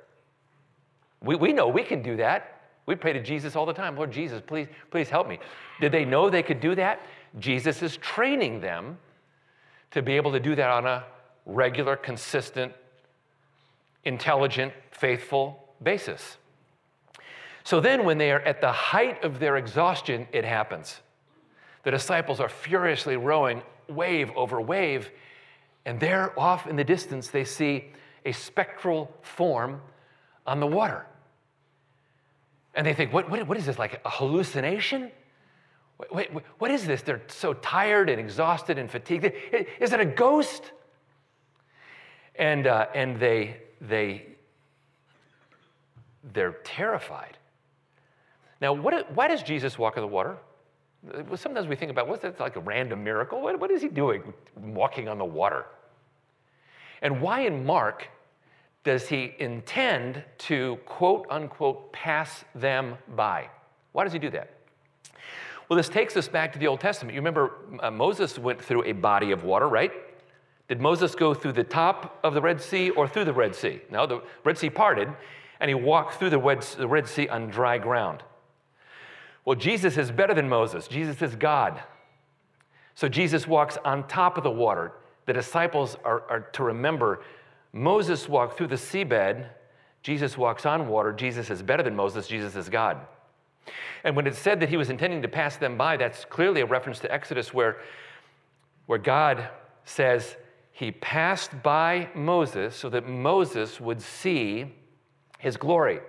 We, 1.22 1.36
we 1.36 1.54
know 1.54 1.68
we 1.68 1.84
can 1.84 2.02
do 2.02 2.18
that. 2.18 2.60
We 2.84 2.96
pray 2.96 3.14
to 3.14 3.22
Jesus 3.22 3.56
all 3.56 3.64
the 3.64 3.72
time. 3.72 3.96
Lord 3.96 4.12
Jesus, 4.12 4.42
please, 4.46 4.66
please 4.90 5.08
help 5.08 5.26
me. 5.26 5.38
Did 5.80 5.90
they 5.90 6.04
know 6.04 6.28
they 6.28 6.42
could 6.42 6.60
do 6.60 6.74
that? 6.74 7.00
Jesus 7.38 7.80
is 7.80 7.96
training 7.96 8.60
them 8.60 8.98
to 9.92 10.02
be 10.02 10.16
able 10.16 10.32
to 10.32 10.40
do 10.40 10.54
that 10.54 10.68
on 10.68 10.84
a 10.84 11.02
regular, 11.46 11.96
consistent, 11.96 12.74
intelligent, 14.04 14.74
faithful 14.90 15.66
basis. 15.82 16.36
So 17.68 17.80
then, 17.80 18.06
when 18.06 18.16
they 18.16 18.32
are 18.32 18.40
at 18.40 18.62
the 18.62 18.72
height 18.72 19.22
of 19.22 19.40
their 19.40 19.58
exhaustion, 19.58 20.26
it 20.32 20.42
happens. 20.42 21.02
The 21.82 21.90
disciples 21.90 22.40
are 22.40 22.48
furiously 22.48 23.18
rowing 23.18 23.60
wave 23.88 24.30
over 24.34 24.58
wave, 24.58 25.10
and 25.84 26.00
there 26.00 26.32
off 26.40 26.66
in 26.66 26.76
the 26.76 26.84
distance, 26.84 27.28
they 27.28 27.44
see 27.44 27.92
a 28.24 28.32
spectral 28.32 29.12
form 29.20 29.82
on 30.46 30.60
the 30.60 30.66
water. 30.66 31.04
And 32.74 32.86
they 32.86 32.94
think, 32.94 33.12
what, 33.12 33.28
what, 33.28 33.46
what 33.46 33.58
is 33.58 33.66
this, 33.66 33.78
like 33.78 34.00
a 34.02 34.08
hallucination? 34.08 35.10
What 36.08 36.70
is 36.70 36.86
this? 36.86 37.02
They're 37.02 37.20
so 37.26 37.52
tired 37.52 38.08
and 38.08 38.18
exhausted 38.18 38.78
and 38.78 38.90
fatigued. 38.90 39.30
Is 39.78 39.92
it 39.92 40.00
a 40.00 40.06
ghost? 40.06 40.72
And, 42.34 42.66
uh, 42.66 42.86
and 42.94 43.20
they, 43.20 43.58
they, 43.82 44.24
they're 46.32 46.56
terrified. 46.64 47.36
Now, 48.60 48.72
what, 48.72 49.12
why 49.14 49.28
does 49.28 49.42
Jesus 49.42 49.78
walk 49.78 49.96
on 49.96 50.02
the 50.02 50.08
water? 50.08 50.36
Sometimes 51.36 51.68
we 51.68 51.76
think 51.76 51.90
about 51.90 52.08
what's 52.08 52.22
that 52.22 52.40
like 52.40 52.56
a 52.56 52.60
random 52.60 53.04
miracle? 53.04 53.40
What, 53.40 53.60
what 53.60 53.70
is 53.70 53.82
he 53.82 53.88
doing 53.88 54.34
walking 54.56 55.08
on 55.08 55.18
the 55.18 55.24
water? 55.24 55.66
And 57.02 57.20
why 57.20 57.40
in 57.42 57.64
Mark 57.64 58.08
does 58.82 59.08
he 59.08 59.34
intend 59.38 60.24
to 60.38 60.78
quote 60.86 61.26
unquote 61.30 61.92
pass 61.92 62.44
them 62.54 62.96
by? 63.14 63.48
Why 63.92 64.04
does 64.04 64.12
he 64.12 64.18
do 64.18 64.30
that? 64.30 64.50
Well, 65.68 65.76
this 65.76 65.88
takes 65.88 66.16
us 66.16 66.28
back 66.28 66.52
to 66.54 66.58
the 66.58 66.66
Old 66.66 66.80
Testament. 66.80 67.14
You 67.14 67.20
remember 67.20 67.52
uh, 67.80 67.90
Moses 67.90 68.38
went 68.38 68.60
through 68.60 68.84
a 68.84 68.92
body 68.92 69.32
of 69.32 69.44
water, 69.44 69.68
right? 69.68 69.92
Did 70.68 70.80
Moses 70.80 71.14
go 71.14 71.34
through 71.34 71.52
the 71.52 71.64
top 71.64 72.18
of 72.24 72.34
the 72.34 72.40
Red 72.40 72.60
Sea 72.60 72.90
or 72.90 73.06
through 73.06 73.26
the 73.26 73.32
Red 73.32 73.54
Sea? 73.54 73.80
No, 73.90 74.06
the 74.06 74.22
Red 74.44 74.58
Sea 74.58 74.70
parted, 74.70 75.08
and 75.60 75.68
he 75.68 75.74
walked 75.74 76.14
through 76.14 76.30
the 76.30 76.38
Red, 76.38 76.62
the 76.62 76.88
Red 76.88 77.06
Sea 77.06 77.28
on 77.28 77.48
dry 77.48 77.78
ground. 77.78 78.22
Well, 79.48 79.56
Jesus 79.56 79.96
is 79.96 80.10
better 80.10 80.34
than 80.34 80.46
Moses. 80.46 80.86
Jesus 80.88 81.22
is 81.22 81.34
God. 81.34 81.80
So 82.94 83.08
Jesus 83.08 83.46
walks 83.46 83.78
on 83.82 84.06
top 84.06 84.36
of 84.36 84.44
the 84.44 84.50
water. 84.50 84.92
The 85.24 85.32
disciples 85.32 85.96
are, 86.04 86.22
are 86.28 86.40
to 86.52 86.64
remember 86.64 87.22
Moses 87.72 88.28
walked 88.28 88.58
through 88.58 88.66
the 88.66 88.74
seabed, 88.74 89.48
Jesus 90.02 90.36
walks 90.36 90.66
on 90.66 90.86
water. 90.86 91.14
Jesus 91.14 91.48
is 91.48 91.62
better 91.62 91.82
than 91.82 91.96
Moses, 91.96 92.28
Jesus 92.28 92.56
is 92.56 92.68
God. 92.68 92.98
And 94.04 94.14
when 94.14 94.26
it 94.26 94.34
said 94.34 94.60
that 94.60 94.68
he 94.68 94.76
was 94.76 94.90
intending 94.90 95.22
to 95.22 95.28
pass 95.28 95.56
them 95.56 95.78
by, 95.78 95.96
that's 95.96 96.26
clearly 96.26 96.60
a 96.60 96.66
reference 96.66 96.98
to 96.98 97.10
Exodus 97.10 97.54
where, 97.54 97.78
where 98.84 98.98
God 98.98 99.48
says 99.86 100.36
he 100.72 100.90
passed 100.90 101.62
by 101.62 102.10
Moses 102.14 102.76
so 102.76 102.90
that 102.90 103.08
Moses 103.08 103.80
would 103.80 104.02
see 104.02 104.74
his 105.38 105.56
glory. 105.56 106.00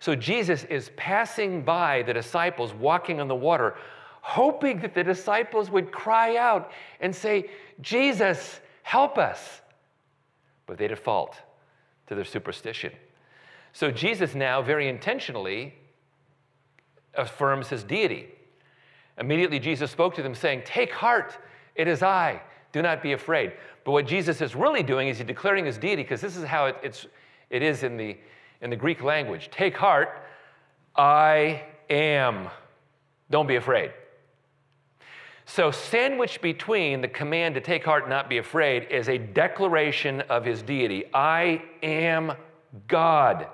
So 0.00 0.14
Jesus 0.14 0.64
is 0.64 0.90
passing 0.96 1.62
by 1.62 2.02
the 2.02 2.12
disciples 2.12 2.74
walking 2.74 3.20
on 3.20 3.28
the 3.28 3.34
water, 3.34 3.76
hoping 4.20 4.80
that 4.80 4.94
the 4.94 5.04
disciples 5.04 5.70
would 5.70 5.92
cry 5.92 6.36
out 6.36 6.72
and 7.00 7.14
say, 7.14 7.50
Jesus, 7.80 8.60
help 8.82 9.18
us. 9.18 9.60
But 10.66 10.78
they 10.78 10.88
default 10.88 11.36
to 12.06 12.14
their 12.14 12.24
superstition. 12.24 12.92
So 13.72 13.90
Jesus 13.90 14.34
now 14.34 14.62
very 14.62 14.88
intentionally 14.88 15.74
affirms 17.14 17.68
his 17.68 17.82
deity. 17.82 18.28
Immediately, 19.18 19.58
Jesus 19.58 19.90
spoke 19.90 20.14
to 20.14 20.22
them, 20.22 20.34
saying, 20.34 20.62
Take 20.64 20.92
heart, 20.92 21.38
it 21.74 21.86
is 21.88 22.02
I. 22.02 22.40
Do 22.72 22.82
not 22.82 23.02
be 23.02 23.12
afraid. 23.12 23.52
But 23.84 23.92
what 23.92 24.06
Jesus 24.06 24.40
is 24.40 24.54
really 24.56 24.82
doing 24.82 25.08
is 25.08 25.18
he's 25.18 25.26
declaring 25.26 25.64
his 25.64 25.78
deity, 25.78 26.02
because 26.02 26.20
this 26.20 26.36
is 26.36 26.44
how 26.44 26.66
it, 26.66 26.76
it's, 26.82 27.06
it 27.50 27.62
is 27.62 27.82
in 27.82 27.96
the, 27.96 28.16
in 28.64 28.70
the 28.70 28.76
Greek 28.76 29.02
language. 29.02 29.48
Take 29.52 29.76
heart, 29.76 30.08
I 30.96 31.62
am. 31.88 32.48
Don't 33.30 33.46
be 33.46 33.56
afraid. 33.56 33.92
So, 35.46 35.70
sandwiched 35.70 36.40
between 36.40 37.02
the 37.02 37.08
command 37.08 37.54
to 37.54 37.60
take 37.60 37.84
heart, 37.84 38.04
and 38.04 38.10
not 38.10 38.28
be 38.30 38.38
afraid, 38.38 38.88
is 38.90 39.08
a 39.08 39.18
declaration 39.18 40.22
of 40.22 40.44
his 40.44 40.62
deity. 40.62 41.04
I 41.14 41.62
am 41.82 42.32
God. 42.88 43.46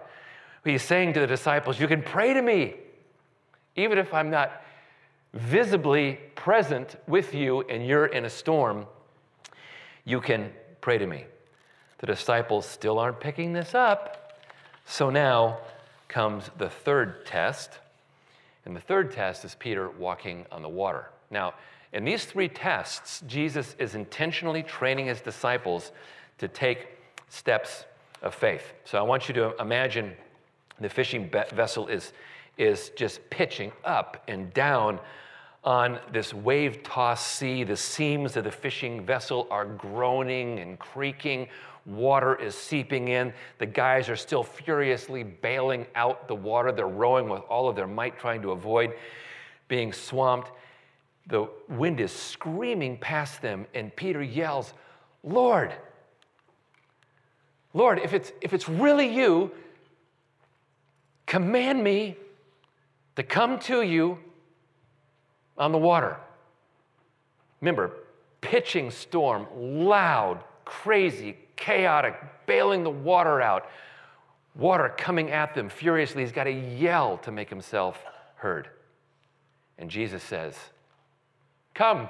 He's 0.64 0.83
saying 0.83 1.14
to 1.14 1.21
the 1.21 1.26
disciples, 1.26 1.81
You 1.81 1.88
can 1.88 2.02
pray 2.02 2.33
to 2.33 2.40
me 2.40 2.76
even 3.76 3.99
if 3.99 4.12
I'm 4.12 4.31
not 4.31 4.62
visibly 5.33 6.19
present 6.35 6.97
with 7.07 7.35
you 7.35 7.62
and 7.62 7.87
you're 7.87 8.07
in 8.07 8.25
a 8.25 8.31
storm, 8.31 8.87
you 10.05 10.21
can 10.21 10.50
pray 10.81 10.99
to 10.99 11.07
me. 11.07 11.25
The 11.99 12.07
disciples 12.07 12.67
still 12.67 12.99
aren't 12.99 13.21
picking 13.21 13.52
this 13.52 13.75
up. 13.75 14.20
So 14.87 15.11
now 15.11 15.59
comes 16.09 16.51
the 16.59 16.69
third 16.69 17.25
test. 17.27 17.79
And 18.65 18.77
the 18.77 18.81
third 18.81 19.13
test 19.13 19.45
is 19.45 19.55
Peter 19.55 19.89
walking 19.91 20.47
on 20.53 20.63
the 20.63 20.69
water. 20.69 21.11
Now, 21.31 21.55
in 21.93 22.05
these 22.05 22.25
three 22.25 22.49
tests, 22.49 23.23
Jesus 23.27 23.75
is 23.79 23.95
intentionally 23.95 24.63
training 24.63 25.07
his 25.07 25.21
disciples 25.21 25.93
to 26.39 26.49
take 26.49 26.89
steps 27.29 27.85
of 28.23 28.35
faith. 28.35 28.73
So 28.85 28.99
I 28.99 29.03
want 29.03 29.29
you 29.29 29.35
to 29.35 29.57
imagine 29.61 30.13
the 30.81 30.89
fishing 30.89 31.31
vessel 31.53 31.89
is 31.89 32.13
is 32.61 32.91
just 32.91 33.19
pitching 33.31 33.73
up 33.85 34.23
and 34.29 34.53
down 34.53 35.01
on 35.65 35.99
this 36.13 36.35
wave 36.35 36.83
tossed 36.83 37.27
sea. 37.27 37.65
The 37.65 37.77
seams 37.77 38.37
of 38.37 38.45
the 38.45 38.51
fishing 38.51 39.05
vessel 39.05 39.47
are 39.51 39.64
groaning 39.64 40.59
and 40.59 40.79
creaking. 40.79 41.49
Water 41.90 42.37
is 42.37 42.55
seeping 42.55 43.09
in. 43.09 43.33
The 43.59 43.66
guys 43.66 44.09
are 44.09 44.16
still 44.16 44.44
furiously 44.44 45.24
bailing 45.24 45.87
out 45.96 46.29
the 46.29 46.35
water. 46.35 46.70
They're 46.70 46.87
rowing 46.87 47.29
with 47.29 47.42
all 47.48 47.68
of 47.68 47.74
their 47.74 47.88
might, 47.88 48.18
trying 48.18 48.42
to 48.42 48.53
avoid 48.53 48.94
being 49.66 49.92
swamped. 49.92 50.53
The 51.26 51.48
wind 51.68 52.00
is 52.00 52.12
screaming 52.12 52.96
past 52.98 53.42
them, 53.42 53.66
and 53.74 53.94
Peter 53.94 54.22
yells, 54.22 54.72
Lord, 55.24 55.72
Lord, 57.74 57.98
if 57.98 58.12
it's, 58.12 58.33
if 58.40 58.53
it's 58.53 58.68
really 58.68 59.14
you, 59.14 59.53
command 61.26 61.83
me 61.83 62.16
to 63.16 63.22
come 63.22 63.59
to 63.61 63.83
you 63.83 64.18
on 65.57 65.72
the 65.72 65.79
water. 65.79 66.16
Remember, 67.61 67.92
pitching 68.40 68.90
storm, 68.90 69.46
loud, 69.55 70.42
crazy, 70.70 71.37
chaotic, 71.56 72.14
bailing 72.46 72.85
the 72.85 72.90
water 72.90 73.42
out, 73.42 73.68
water 74.54 74.94
coming 74.96 75.33
at 75.33 75.52
them 75.52 75.68
furiously. 75.68 76.22
He's 76.22 76.30
got 76.30 76.44
to 76.44 76.52
yell 76.52 77.18
to 77.18 77.33
make 77.33 77.50
himself 77.50 78.04
heard. 78.37 78.68
And 79.78 79.90
Jesus 79.90 80.22
says, 80.22 80.54
Come. 81.74 82.09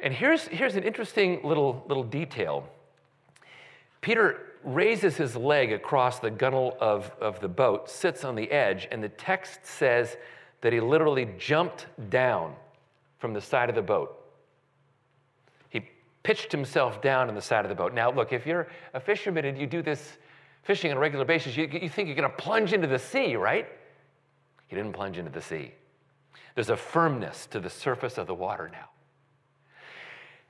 And 0.00 0.14
here's, 0.14 0.48
here's 0.48 0.76
an 0.76 0.82
interesting 0.82 1.40
little, 1.44 1.84
little 1.88 2.04
detail. 2.04 2.68
Peter 4.00 4.40
raises 4.64 5.16
his 5.16 5.36
leg 5.36 5.72
across 5.72 6.20
the 6.20 6.30
gunwale 6.30 6.76
of, 6.78 7.12
of 7.20 7.38
the 7.40 7.48
boat, 7.48 7.90
sits 7.90 8.24
on 8.24 8.34
the 8.34 8.50
edge, 8.50 8.88
and 8.90 9.02
the 9.02 9.08
text 9.10 9.60
says 9.64 10.16
that 10.62 10.72
he 10.72 10.80
literally 10.80 11.28
jumped 11.38 11.86
down 12.08 12.54
from 13.18 13.34
the 13.34 13.40
side 13.40 13.68
of 13.68 13.74
the 13.74 13.82
boat. 13.82 14.23
He 16.24 16.28
pitched 16.28 16.52
himself 16.52 17.02
down 17.02 17.28
on 17.28 17.34
the 17.34 17.42
side 17.42 17.64
of 17.64 17.68
the 17.68 17.74
boat. 17.74 17.92
Now, 17.92 18.10
look, 18.10 18.32
if 18.32 18.46
you're 18.46 18.68
a 18.94 19.00
fisherman 19.00 19.44
and 19.44 19.58
you 19.58 19.66
do 19.66 19.82
this 19.82 20.18
fishing 20.62 20.90
on 20.90 20.96
a 20.96 21.00
regular 21.00 21.24
basis, 21.24 21.56
you, 21.56 21.68
you 21.70 21.88
think 21.88 22.08
you're 22.08 22.16
going 22.16 22.30
to 22.30 22.36
plunge 22.36 22.72
into 22.72 22.86
the 22.86 22.98
sea, 22.98 23.36
right? 23.36 23.66
He 24.66 24.76
didn't 24.76 24.92
plunge 24.92 25.18
into 25.18 25.30
the 25.30 25.42
sea. 25.42 25.72
There's 26.54 26.70
a 26.70 26.76
firmness 26.76 27.46
to 27.46 27.60
the 27.60 27.70
surface 27.70 28.18
of 28.18 28.26
the 28.26 28.34
water 28.34 28.70
now. 28.72 28.88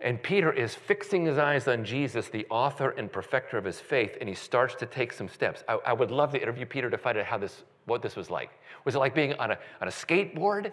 And 0.00 0.22
Peter 0.22 0.52
is 0.52 0.74
fixing 0.74 1.24
his 1.24 1.38
eyes 1.38 1.66
on 1.66 1.84
Jesus, 1.84 2.28
the 2.28 2.46
author 2.50 2.90
and 2.90 3.10
perfecter 3.10 3.56
of 3.56 3.64
his 3.64 3.80
faith, 3.80 4.18
and 4.20 4.28
he 4.28 4.34
starts 4.34 4.74
to 4.76 4.86
take 4.86 5.12
some 5.12 5.28
steps. 5.28 5.64
I, 5.68 5.78
I, 5.86 5.92
would 5.92 6.10
love 6.10 6.32
to 6.32 6.42
interview 6.42 6.66
Peter 6.66 6.90
to 6.90 6.98
find 6.98 7.16
out 7.16 7.24
how 7.24 7.38
this, 7.38 7.62
what 7.86 8.02
this 8.02 8.14
was 8.14 8.30
like. 8.30 8.50
Was 8.84 8.96
it 8.96 8.98
like 8.98 9.14
being 9.14 9.32
on 9.34 9.52
a, 9.52 9.58
on 9.80 9.88
a 9.88 9.90
skateboard? 9.90 10.72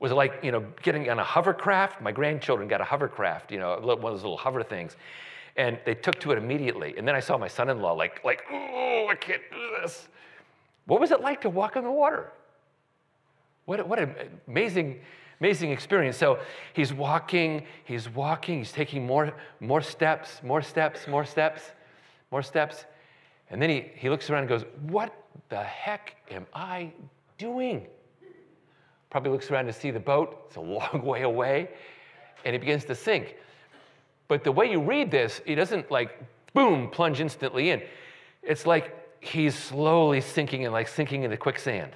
Was 0.00 0.12
it 0.12 0.14
like, 0.14 0.40
you 0.42 0.52
know, 0.52 0.64
getting 0.82 1.10
on 1.10 1.18
a 1.18 1.24
hovercraft? 1.24 2.00
My 2.00 2.12
grandchildren 2.12 2.68
got 2.68 2.80
a 2.80 2.84
hovercraft, 2.84 3.50
you 3.50 3.58
know, 3.58 3.78
one 3.80 3.96
of 3.96 4.02
those 4.02 4.22
little 4.22 4.36
hover 4.36 4.62
things. 4.62 4.96
And 5.56 5.78
they 5.84 5.94
took 5.94 6.20
to 6.20 6.30
it 6.30 6.38
immediately. 6.38 6.94
And 6.96 7.06
then 7.06 7.16
I 7.16 7.20
saw 7.20 7.36
my 7.36 7.48
son-in-law 7.48 7.92
like, 7.92 8.24
like, 8.24 8.44
oh, 8.50 9.08
I 9.10 9.16
can't 9.16 9.42
do 9.50 9.80
this. 9.82 10.08
What 10.86 11.00
was 11.00 11.10
it 11.10 11.20
like 11.20 11.40
to 11.40 11.50
walk 11.50 11.76
on 11.76 11.82
the 11.82 11.90
water? 11.90 12.30
What, 13.64 13.86
what 13.88 13.98
an 13.98 14.14
amazing 14.46 15.00
Amazing 15.40 15.70
experience. 15.70 16.16
So 16.16 16.40
he's 16.72 16.92
walking, 16.92 17.64
he's 17.84 18.08
walking, 18.08 18.58
he's 18.58 18.72
taking 18.72 19.06
more, 19.06 19.32
more 19.60 19.80
steps, 19.80 20.40
more 20.42 20.62
steps, 20.62 21.06
more 21.06 21.24
steps, 21.24 21.62
more 22.32 22.42
steps. 22.42 22.86
And 23.50 23.62
then 23.62 23.70
he, 23.70 23.86
he 23.94 24.10
looks 24.10 24.28
around 24.30 24.40
and 24.40 24.48
goes, 24.48 24.64
What 24.82 25.14
the 25.48 25.62
heck 25.62 26.16
am 26.30 26.46
I 26.52 26.92
doing? 27.38 27.86
Probably 29.10 29.30
looks 29.30 29.50
around 29.50 29.66
to 29.66 29.72
see 29.72 29.90
the 29.90 30.00
boat. 30.00 30.44
It's 30.46 30.56
a 30.56 30.60
long 30.78 31.02
way 31.02 31.22
away. 31.22 31.70
And 32.44 32.54
he 32.54 32.58
begins 32.58 32.84
to 32.86 32.94
sink. 32.94 33.36
But 34.28 34.44
the 34.44 34.52
way 34.52 34.70
you 34.70 34.80
read 34.80 35.10
this, 35.10 35.40
he 35.46 35.54
doesn't 35.54 35.90
like, 35.90 36.18
boom, 36.54 36.90
plunge 36.90 37.20
instantly 37.20 37.70
in. 37.70 37.82
It's 38.42 38.66
like 38.66 38.94
he's 39.20 39.54
slowly 39.54 40.20
sinking 40.20 40.64
and 40.64 40.72
like 40.72 40.88
sinking 40.88 41.22
into 41.24 41.36
quicksand. 41.36 41.92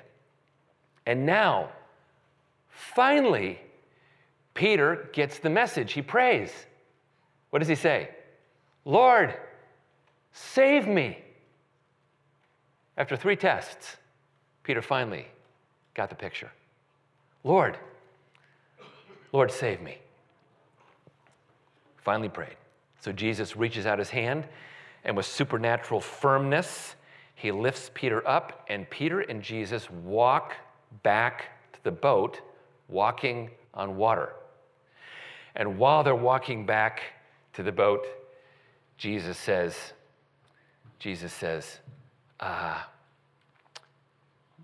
And 1.06 1.26
now, 1.26 1.70
Finally, 2.72 3.60
Peter 4.54 5.08
gets 5.12 5.38
the 5.38 5.50
message. 5.50 5.92
He 5.92 6.02
prays. 6.02 6.50
What 7.50 7.60
does 7.60 7.68
he 7.68 7.74
say? 7.74 8.10
Lord, 8.84 9.34
save 10.32 10.88
me. 10.88 11.18
After 12.96 13.16
three 13.16 13.36
tests, 13.36 13.96
Peter 14.62 14.82
finally 14.82 15.26
got 15.94 16.08
the 16.08 16.14
picture. 16.14 16.50
Lord, 17.44 17.76
Lord, 19.32 19.50
save 19.50 19.80
me. 19.80 19.98
Finally 21.96 22.28
prayed. 22.28 22.56
So 23.00 23.12
Jesus 23.12 23.56
reaches 23.56 23.86
out 23.86 23.98
his 23.98 24.10
hand, 24.10 24.44
and 25.04 25.16
with 25.16 25.26
supernatural 25.26 26.00
firmness, 26.00 26.94
he 27.34 27.50
lifts 27.50 27.90
Peter 27.94 28.26
up, 28.28 28.64
and 28.68 28.88
Peter 28.88 29.20
and 29.20 29.42
Jesus 29.42 29.90
walk 29.90 30.54
back 31.02 31.50
to 31.72 31.82
the 31.82 31.90
boat 31.90 32.40
walking 32.88 33.50
on 33.74 33.96
water. 33.96 34.30
And 35.56 35.78
while 35.78 36.04
they're 36.04 36.14
walking 36.14 36.64
back 36.66 37.00
to 37.54 37.62
the 37.62 37.72
boat, 37.72 38.06
Jesus 38.96 39.36
says, 39.36 39.74
Jesus 40.98 41.32
says, 41.32 41.78
uh, 42.38 42.78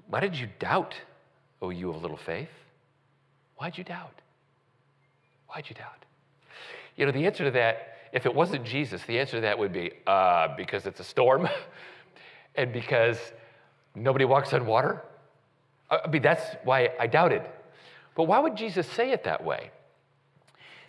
Why 0.08 0.20
did 0.20 0.36
you 0.36 0.48
doubt, 0.58 0.94
O 1.60 1.70
you 1.70 1.90
of 1.90 2.00
little 2.00 2.16
faith? 2.16 2.48
Why'd 3.58 3.76
you 3.76 3.84
doubt? 3.84 4.20
Why'd 5.48 5.68
you 5.68 5.74
doubt? 5.74 6.04
You 6.96 7.06
know, 7.06 7.12
the 7.12 7.26
answer 7.26 7.44
to 7.44 7.50
that, 7.52 7.96
if 8.12 8.24
it 8.24 8.34
wasn't 8.34 8.64
Jesus, 8.64 9.02
the 9.02 9.18
answer 9.18 9.36
to 9.36 9.40
that 9.42 9.58
would 9.58 9.72
be 9.72 9.92
uh, 10.06 10.56
because 10.56 10.86
it's 10.86 11.00
a 11.00 11.04
storm 11.04 11.48
and 12.54 12.72
because 12.72 13.18
nobody 13.94 14.24
walks 14.24 14.52
on 14.52 14.66
water. 14.66 15.04
I 15.90 16.08
mean, 16.08 16.22
that's 16.22 16.44
why 16.64 16.90
I 17.00 17.06
doubted. 17.06 17.42
But 18.14 18.24
why 18.24 18.38
would 18.38 18.56
Jesus 18.56 18.86
say 18.86 19.10
it 19.10 19.24
that 19.24 19.44
way? 19.44 19.70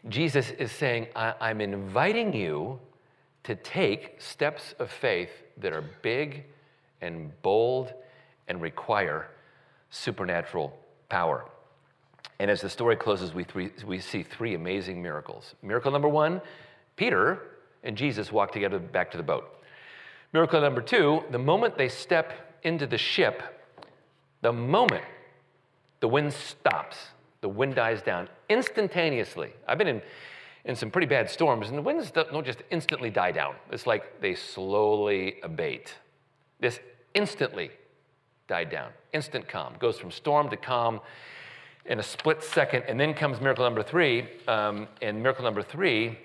Jesus 0.08 0.52
is 0.52 0.72
saying, 0.72 1.08
I'm 1.16 1.62
inviting 1.62 2.34
you 2.34 2.80
to 3.44 3.56
take 3.56 4.16
steps 4.20 4.74
of 4.80 4.90
faith 4.90 5.32
that 5.58 5.74
are 5.74 5.84
big 6.02 6.46
and 7.02 7.32
bold 7.42 7.94
and 8.48 8.62
require 8.62 9.30
supernatural 9.90 10.78
power. 11.10 11.46
And 12.40 12.50
as 12.50 12.62
the 12.62 12.70
story 12.70 12.96
closes, 12.96 13.34
we, 13.34 13.44
three, 13.44 13.72
we 13.86 14.00
see 14.00 14.24
three 14.24 14.56
amazing 14.56 15.02
miracles. 15.02 15.56
Miracle 15.62 15.92
number 15.92 16.10
one 16.10 16.42
Peter 16.96 17.42
and 17.84 17.96
Jesus 17.96 18.32
walk 18.32 18.52
together 18.52 18.80
back 18.80 19.12
to 19.12 19.18
the 19.18 19.24
boat. 19.24 19.64
Miracle 20.34 20.62
number 20.62 20.82
two 20.82 21.24
the 21.32 21.40
moment 21.40 21.78
they 21.78 21.90
step 21.90 22.60
into 22.64 22.86
the 22.86 22.98
ship, 22.98 23.42
the 24.42 24.54
moment 24.54 25.04
the 26.00 26.08
wind 26.08 26.34
stops, 26.34 26.98
the 27.42 27.50
wind 27.50 27.76
dies 27.76 28.02
down 28.02 28.30
instantaneously. 28.50 29.52
I've 29.68 29.78
been 29.78 29.88
in, 29.88 30.02
in 30.66 30.76
some 30.76 30.92
pretty 30.92 31.08
bad 31.08 31.30
storms, 31.30 31.70
and 31.70 31.78
the 31.78 31.82
winds 31.82 32.12
don't 32.12 32.46
just 32.46 32.64
instantly 32.70 33.10
die 33.10 33.32
down. 33.32 33.56
It's 33.72 33.88
like 33.88 34.22
they 34.22 34.36
slowly 34.36 35.36
abate. 35.44 35.96
This 36.60 36.80
instantly 37.14 37.72
died 38.48 38.70
down, 38.70 38.92
instant 39.14 39.48
calm. 39.48 39.74
Goes 39.80 39.98
from 39.98 40.12
storm 40.12 40.50
to 40.50 40.58
calm 40.58 41.00
in 41.90 42.00
a 42.00 42.04
split 42.04 42.42
second. 42.44 42.84
And 42.88 42.98
then 43.00 43.14
comes 43.14 43.42
miracle 43.42 43.66
number 43.66 43.84
three. 43.84 44.30
Um, 44.48 44.88
and 45.02 45.22
miracle 45.22 45.44
number 45.44 45.64
three 45.64 46.18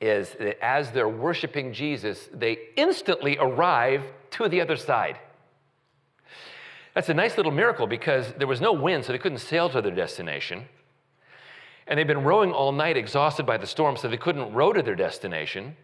is 0.00 0.30
that 0.38 0.62
as 0.62 0.92
they're 0.92 1.08
worshiping 1.08 1.72
Jesus, 1.72 2.28
they 2.32 2.58
instantly 2.76 3.38
arrive 3.38 4.04
to 4.32 4.48
the 4.48 4.60
other 4.60 4.76
side. 4.76 5.18
That's 6.94 7.08
a 7.08 7.14
nice 7.14 7.36
little 7.36 7.52
miracle 7.52 7.86
because 7.86 8.34
there 8.36 8.46
was 8.46 8.60
no 8.60 8.72
wind, 8.72 9.04
so 9.04 9.12
they 9.12 9.18
couldn't 9.18 9.38
sail 9.38 9.70
to 9.70 9.80
their 9.80 9.94
destination. 9.94 10.64
And 11.86 11.98
they've 11.98 12.06
been 12.06 12.22
rowing 12.22 12.52
all 12.52 12.70
night, 12.70 12.96
exhausted 12.96 13.46
by 13.46 13.56
the 13.56 13.66
storm, 13.66 13.96
so 13.96 14.08
they 14.08 14.18
couldn't 14.18 14.52
row 14.52 14.72
to 14.72 14.82
their 14.82 14.94
destination. 14.94 15.76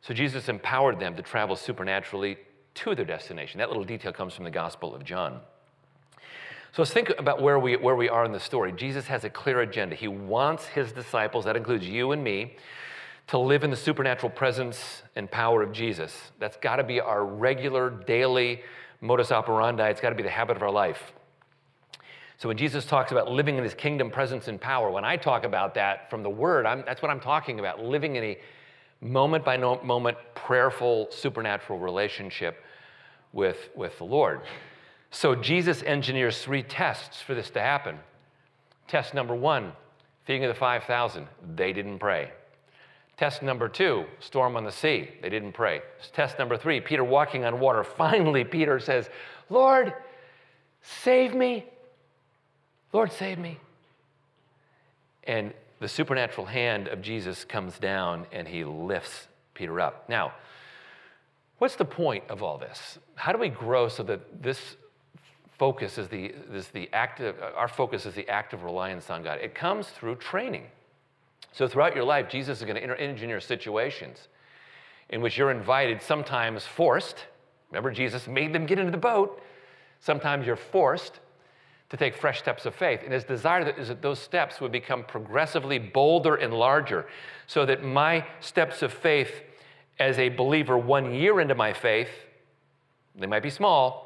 So 0.00 0.14
Jesus 0.14 0.48
empowered 0.48 1.00
them 1.00 1.16
to 1.16 1.22
travel 1.22 1.56
supernaturally 1.56 2.36
to 2.74 2.94
their 2.94 3.04
destination. 3.04 3.58
That 3.58 3.68
little 3.68 3.84
detail 3.84 4.12
comes 4.12 4.34
from 4.34 4.44
the 4.44 4.50
Gospel 4.50 4.94
of 4.94 5.04
John. 5.04 5.40
So 6.74 6.82
let's 6.82 6.92
think 6.92 7.12
about 7.18 7.40
where 7.40 7.56
we, 7.56 7.76
where 7.76 7.94
we 7.94 8.08
are 8.08 8.24
in 8.24 8.32
the 8.32 8.40
story. 8.40 8.72
Jesus 8.72 9.06
has 9.06 9.22
a 9.22 9.30
clear 9.30 9.60
agenda. 9.60 9.94
He 9.94 10.08
wants 10.08 10.66
his 10.66 10.90
disciples, 10.90 11.44
that 11.44 11.56
includes 11.56 11.86
you 11.86 12.10
and 12.10 12.24
me, 12.24 12.56
to 13.28 13.38
live 13.38 13.62
in 13.62 13.70
the 13.70 13.76
supernatural 13.76 14.30
presence 14.30 15.04
and 15.14 15.30
power 15.30 15.62
of 15.62 15.70
Jesus. 15.70 16.32
That's 16.40 16.56
got 16.56 16.76
to 16.76 16.82
be 16.82 16.98
our 16.98 17.24
regular, 17.24 17.90
daily 17.90 18.62
modus 19.00 19.30
operandi. 19.30 19.88
It's 19.88 20.00
got 20.00 20.08
to 20.08 20.16
be 20.16 20.24
the 20.24 20.30
habit 20.30 20.56
of 20.56 20.64
our 20.64 20.70
life. 20.72 21.12
So 22.38 22.48
when 22.48 22.56
Jesus 22.56 22.84
talks 22.84 23.12
about 23.12 23.30
living 23.30 23.56
in 23.56 23.62
his 23.62 23.74
kingdom, 23.74 24.10
presence, 24.10 24.48
and 24.48 24.60
power, 24.60 24.90
when 24.90 25.04
I 25.04 25.16
talk 25.16 25.44
about 25.44 25.74
that 25.74 26.10
from 26.10 26.24
the 26.24 26.30
word, 26.30 26.66
I'm, 26.66 26.82
that's 26.84 27.00
what 27.00 27.12
I'm 27.12 27.20
talking 27.20 27.60
about 27.60 27.84
living 27.84 28.16
in 28.16 28.24
a 28.24 28.38
moment 29.00 29.44
by 29.44 29.56
moment, 29.58 30.16
prayerful, 30.34 31.06
supernatural 31.12 31.78
relationship 31.78 32.64
with, 33.32 33.68
with 33.76 33.96
the 33.98 34.04
Lord. 34.04 34.40
So 35.14 35.36
Jesus 35.36 35.80
engineers 35.84 36.42
three 36.42 36.64
tests 36.64 37.20
for 37.20 37.36
this 37.36 37.48
to 37.50 37.60
happen. 37.60 38.00
Test 38.88 39.14
number 39.14 39.32
one, 39.32 39.72
feeding 40.24 40.42
of 40.42 40.48
the 40.48 40.58
5,000, 40.58 41.28
they 41.54 41.72
didn't 41.72 42.00
pray. 42.00 42.32
Test 43.16 43.40
number 43.40 43.68
two, 43.68 44.06
storm 44.18 44.56
on 44.56 44.64
the 44.64 44.72
sea, 44.72 45.08
they 45.22 45.28
didn't 45.28 45.52
pray. 45.52 45.82
Test 46.12 46.36
number 46.36 46.56
three, 46.56 46.80
Peter 46.80 47.04
walking 47.04 47.44
on 47.44 47.60
water. 47.60 47.84
Finally, 47.96 48.42
Peter 48.42 48.80
says, 48.80 49.08
Lord, 49.48 49.94
save 50.82 51.32
me. 51.32 51.64
Lord, 52.92 53.12
save 53.12 53.38
me. 53.38 53.58
And 55.22 55.54
the 55.78 55.88
supernatural 55.88 56.48
hand 56.48 56.88
of 56.88 57.02
Jesus 57.02 57.44
comes 57.44 57.78
down 57.78 58.26
and 58.32 58.48
he 58.48 58.64
lifts 58.64 59.28
Peter 59.54 59.80
up. 59.80 60.08
Now, 60.08 60.32
what's 61.58 61.76
the 61.76 61.84
point 61.84 62.24
of 62.28 62.42
all 62.42 62.58
this? 62.58 62.98
How 63.14 63.30
do 63.30 63.38
we 63.38 63.48
grow 63.48 63.86
so 63.86 64.02
that 64.02 64.42
this 64.42 64.74
focus 65.58 65.98
is 65.98 66.08
the, 66.08 66.26
is 66.52 66.68
the 66.68 66.88
active, 66.92 67.36
uh, 67.40 67.56
our 67.56 67.68
focus 67.68 68.06
is 68.06 68.14
the 68.14 68.28
active 68.28 68.62
reliance 68.62 69.10
on 69.10 69.22
God? 69.22 69.38
It 69.40 69.54
comes 69.54 69.88
through 69.88 70.16
training. 70.16 70.66
So 71.52 71.68
throughout 71.68 71.94
your 71.94 72.04
life, 72.04 72.28
Jesus 72.28 72.58
is 72.58 72.64
going 72.64 72.76
to 72.76 73.00
engineer 73.00 73.40
situations 73.40 74.28
in 75.10 75.20
which 75.20 75.38
you're 75.38 75.50
invited, 75.50 76.02
sometimes 76.02 76.64
forced. 76.64 77.26
Remember, 77.70 77.90
Jesus 77.90 78.26
made 78.26 78.52
them 78.52 78.66
get 78.66 78.78
into 78.78 78.90
the 78.90 78.96
boat. 78.96 79.40
Sometimes 80.00 80.46
you're 80.46 80.56
forced 80.56 81.20
to 81.90 81.96
take 81.96 82.16
fresh 82.16 82.40
steps 82.40 82.66
of 82.66 82.74
faith. 82.74 83.00
And 83.04 83.12
his 83.12 83.24
desire 83.24 83.68
is 83.78 83.88
that 83.88 84.02
those 84.02 84.18
steps 84.18 84.60
would 84.60 84.72
become 84.72 85.04
progressively 85.04 85.78
bolder 85.78 86.34
and 86.34 86.52
larger, 86.52 87.06
so 87.46 87.64
that 87.66 87.84
my 87.84 88.26
steps 88.40 88.82
of 88.82 88.92
faith 88.92 89.42
as 90.00 90.18
a 90.18 90.30
believer 90.30 90.76
one 90.76 91.14
year 91.14 91.40
into 91.40 91.54
my 91.54 91.72
faith, 91.72 92.08
they 93.14 93.26
might 93.26 93.42
be 93.44 93.50
small, 93.50 94.03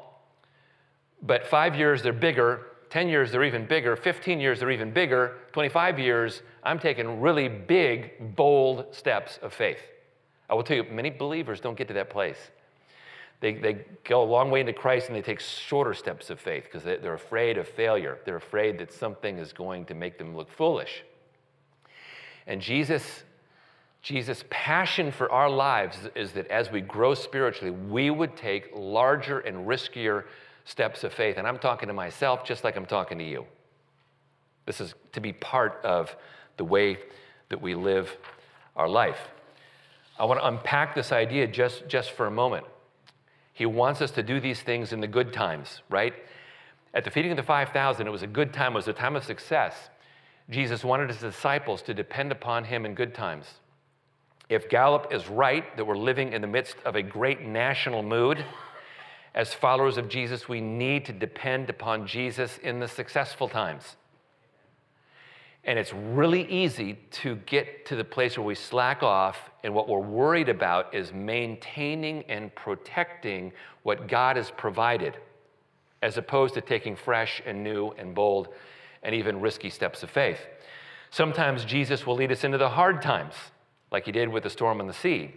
but 1.21 1.47
five 1.47 1.75
years 1.75 2.01
they're 2.01 2.13
bigger, 2.13 2.67
10 2.89 3.07
years 3.07 3.31
they're 3.31 3.43
even 3.43 3.65
bigger, 3.65 3.95
15 3.95 4.39
years 4.39 4.59
they're 4.59 4.71
even 4.71 4.91
bigger, 4.91 5.35
25 5.51 5.99
years, 5.99 6.41
I'm 6.63 6.79
taking 6.79 7.21
really 7.21 7.47
big, 7.47 8.35
bold 8.35 8.93
steps 8.95 9.39
of 9.41 9.53
faith. 9.53 9.79
I 10.49 10.55
will 10.55 10.63
tell 10.63 10.77
you, 10.77 10.83
many 10.83 11.09
believers 11.09 11.59
don't 11.59 11.77
get 11.77 11.87
to 11.89 11.93
that 11.95 12.09
place. 12.09 12.37
They, 13.41 13.53
they 13.53 13.85
go 14.03 14.23
a 14.23 14.25
long 14.25 14.51
way 14.51 14.59
into 14.59 14.73
Christ 14.73 15.07
and 15.07 15.15
they 15.15 15.21
take 15.21 15.39
shorter 15.39 15.93
steps 15.93 16.29
of 16.29 16.39
faith 16.39 16.65
because 16.65 16.83
they, 16.83 16.97
they're 16.97 17.13
afraid 17.13 17.57
of 17.57 17.67
failure. 17.67 18.17
They're 18.25 18.35
afraid 18.35 18.79
that 18.79 18.91
something 18.91 19.37
is 19.37 19.53
going 19.53 19.85
to 19.85 19.93
make 19.93 20.17
them 20.17 20.35
look 20.35 20.51
foolish. 20.51 21.03
And 22.47 22.59
Jesus, 22.59 23.23
Jesus' 24.01 24.43
passion 24.49 25.11
for 25.11 25.31
our 25.31 25.49
lives 25.49 25.97
is 26.15 26.33
that 26.33 26.47
as 26.47 26.69
we 26.71 26.81
grow 26.81 27.13
spiritually, 27.13 27.71
we 27.71 28.09
would 28.09 28.35
take 28.35 28.71
larger 28.75 29.39
and 29.39 29.67
riskier 29.67 30.25
steps 30.69 31.03
of 31.03 31.11
faith. 31.11 31.37
And 31.37 31.47
I'm 31.47 31.57
talking 31.57 31.87
to 31.87 31.93
myself 31.93 32.45
just 32.45 32.63
like 32.63 32.77
I'm 32.77 32.85
talking 32.85 33.17
to 33.17 33.23
you. 33.23 33.45
This 34.65 34.79
is 34.79 34.93
to 35.13 35.19
be 35.19 35.33
part 35.33 35.81
of 35.83 36.15
the 36.57 36.63
way 36.63 36.99
that 37.49 37.59
we 37.59 37.73
live 37.73 38.15
our 38.75 38.87
life. 38.87 39.17
I 40.19 40.25
want 40.25 40.39
to 40.39 40.47
unpack 40.47 40.93
this 40.93 41.11
idea 41.11 41.47
just, 41.47 41.87
just 41.87 42.11
for 42.11 42.27
a 42.27 42.31
moment. 42.31 42.65
He 43.53 43.65
wants 43.65 44.01
us 44.01 44.11
to 44.11 44.23
do 44.23 44.39
these 44.39 44.61
things 44.61 44.93
in 44.93 45.01
the 45.01 45.07
good 45.07 45.33
times, 45.33 45.81
right? 45.89 46.13
At 46.93 47.03
the 47.03 47.09
feeding 47.09 47.31
of 47.31 47.37
the 47.37 47.43
5,000, 47.43 48.05
it 48.05 48.11
was 48.11 48.21
a 48.21 48.27
good 48.27 48.53
time, 48.53 48.73
it 48.73 48.75
was 48.75 48.87
a 48.87 48.93
time 48.93 49.15
of 49.15 49.23
success. 49.23 49.73
Jesus 50.51 50.83
wanted 50.83 51.09
his 51.09 51.19
disciples 51.19 51.81
to 51.83 51.93
depend 51.93 52.31
upon 52.31 52.65
him 52.65 52.85
in 52.85 52.93
good 52.93 53.15
times. 53.15 53.45
If 54.49 54.69
Gallup 54.69 55.11
is 55.11 55.27
right 55.29 55.75
that 55.77 55.85
we're 55.85 55.97
living 55.97 56.33
in 56.33 56.41
the 56.41 56.47
midst 56.47 56.75
of 56.85 56.95
a 56.95 57.01
great 57.01 57.41
national 57.41 58.03
mood, 58.03 58.43
as 59.35 59.53
followers 59.53 59.97
of 59.97 60.09
Jesus, 60.09 60.49
we 60.49 60.61
need 60.61 61.05
to 61.05 61.13
depend 61.13 61.69
upon 61.69 62.07
Jesus 62.07 62.57
in 62.57 62.79
the 62.79 62.87
successful 62.87 63.47
times. 63.47 63.95
And 65.63 65.77
it's 65.77 65.93
really 65.93 66.49
easy 66.49 66.97
to 67.11 67.35
get 67.35 67.85
to 67.87 67.95
the 67.95 68.03
place 68.03 68.37
where 68.37 68.45
we 68.45 68.55
slack 68.55 69.03
off, 69.03 69.37
and 69.63 69.73
what 69.73 69.87
we're 69.87 69.99
worried 69.99 70.49
about 70.49 70.95
is 70.95 71.13
maintaining 71.13 72.23
and 72.23 72.53
protecting 72.55 73.51
what 73.83 74.07
God 74.07 74.37
has 74.37 74.51
provided, 74.51 75.17
as 76.01 76.17
opposed 76.17 76.53
to 76.53 76.61
taking 76.61 76.95
fresh 76.95 77.41
and 77.45 77.63
new 77.63 77.89
and 77.97 78.15
bold 78.15 78.49
and 79.03 79.13
even 79.13 79.41
risky 79.41 79.69
steps 79.69 80.01
of 80.01 80.09
faith. 80.09 80.39
Sometimes 81.11 81.65
Jesus 81.65 82.05
will 82.05 82.15
lead 82.15 82.31
us 82.31 82.43
into 82.43 82.57
the 82.57 82.69
hard 82.69 83.01
times, 83.01 83.33
like 83.91 84.05
he 84.05 84.11
did 84.11 84.29
with 84.29 84.43
the 84.43 84.49
storm 84.49 84.79
on 84.79 84.87
the 84.87 84.93
sea. 84.93 85.33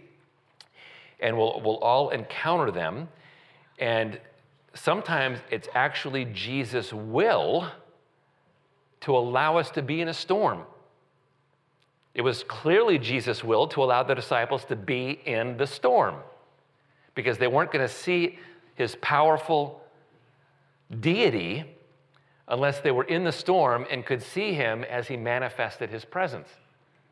And 1.19 1.37
we'll, 1.37 1.61
we'll 1.61 1.77
all 1.77 2.09
encounter 2.09 2.71
them. 2.71 3.09
And 3.79 4.19
sometimes 4.73 5.39
it's 5.49 5.67
actually 5.73 6.25
Jesus' 6.25 6.93
will 6.93 7.69
to 9.01 9.15
allow 9.15 9.57
us 9.57 9.69
to 9.71 9.81
be 9.81 10.01
in 10.01 10.07
a 10.07 10.13
storm. 10.13 10.63
It 12.13 12.21
was 12.21 12.43
clearly 12.43 12.99
Jesus' 12.99 13.43
will 13.43 13.67
to 13.69 13.83
allow 13.83 14.03
the 14.03 14.13
disciples 14.13 14.65
to 14.65 14.75
be 14.75 15.19
in 15.25 15.57
the 15.57 15.67
storm 15.67 16.15
because 17.15 17.37
they 17.37 17.47
weren't 17.47 17.71
going 17.71 17.85
to 17.85 17.93
see 17.93 18.39
his 18.75 18.95
powerful 19.01 19.81
deity 20.99 21.65
unless 22.47 22.79
they 22.81 22.91
were 22.91 23.03
in 23.05 23.23
the 23.23 23.31
storm 23.31 23.85
and 23.89 24.05
could 24.05 24.21
see 24.21 24.53
him 24.53 24.83
as 24.83 25.07
he 25.07 25.17
manifested 25.17 25.89
his 25.89 26.05
presence. 26.05 26.49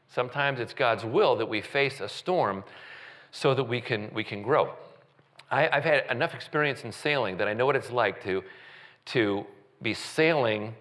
Sometimes 0.08 0.60
it's 0.60 0.74
God's 0.74 1.06
will 1.06 1.36
that 1.38 1.48
we 1.48 1.62
face 1.62 2.00
a 2.02 2.10
storm 2.10 2.64
so 3.32 3.54
that 3.54 3.64
we 3.64 3.80
can, 3.80 4.12
we 4.14 4.24
can 4.24 4.42
grow. 4.42 4.74
I, 5.52 5.64
have 5.64 5.84
had 5.84 6.06
enough 6.10 6.34
experience 6.34 6.86
in 6.86 6.94
sailing 6.94 7.38
that 7.38 7.48
I 7.48 7.54
know 7.54 7.66
what 7.66 7.76
it's 7.76 7.92
like 7.92 8.24
to 8.24 8.42
to 9.08 9.46
be 9.82 9.94
sailing 9.94 10.76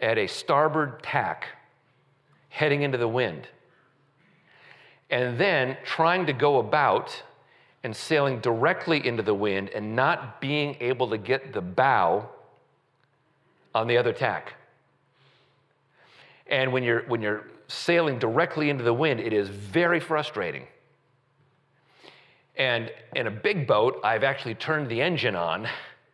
at 0.00 0.18
a 0.18 0.26
starboard 0.26 1.02
tack, 1.02 1.46
heading 2.48 2.82
into 2.82 2.98
the 2.98 3.06
wind, 3.06 3.46
and 5.10 5.38
then 5.38 5.76
trying 5.84 6.26
to 6.26 6.32
go 6.32 6.58
about 6.58 7.22
and 7.84 7.94
sailing 7.94 8.40
directly 8.40 9.06
into 9.06 9.22
the 9.22 9.34
wind 9.34 9.68
and 9.70 9.94
not 9.94 10.40
being 10.40 10.76
able 10.80 11.08
to 11.10 11.18
get 11.18 11.52
the 11.52 11.60
bow 11.60 12.28
on 13.74 13.86
the 13.86 13.96
other 13.96 14.12
tack. 14.12 14.54
And 16.46 16.72
when 16.72 16.82
you're, 16.82 17.02
when 17.02 17.22
you're 17.22 17.46
sailing 17.68 18.18
directly 18.18 18.70
into 18.70 18.84
the 18.84 18.94
wind, 18.94 19.20
it 19.20 19.32
is 19.32 19.48
very 19.48 20.00
frustrating. 20.00 20.66
And 22.56 22.90
in 23.16 23.26
a 23.26 23.30
big 23.30 23.66
boat, 23.66 24.00
I've 24.04 24.24
actually 24.24 24.54
turned 24.54 24.88
the 24.88 25.00
engine 25.00 25.34
on 25.34 25.66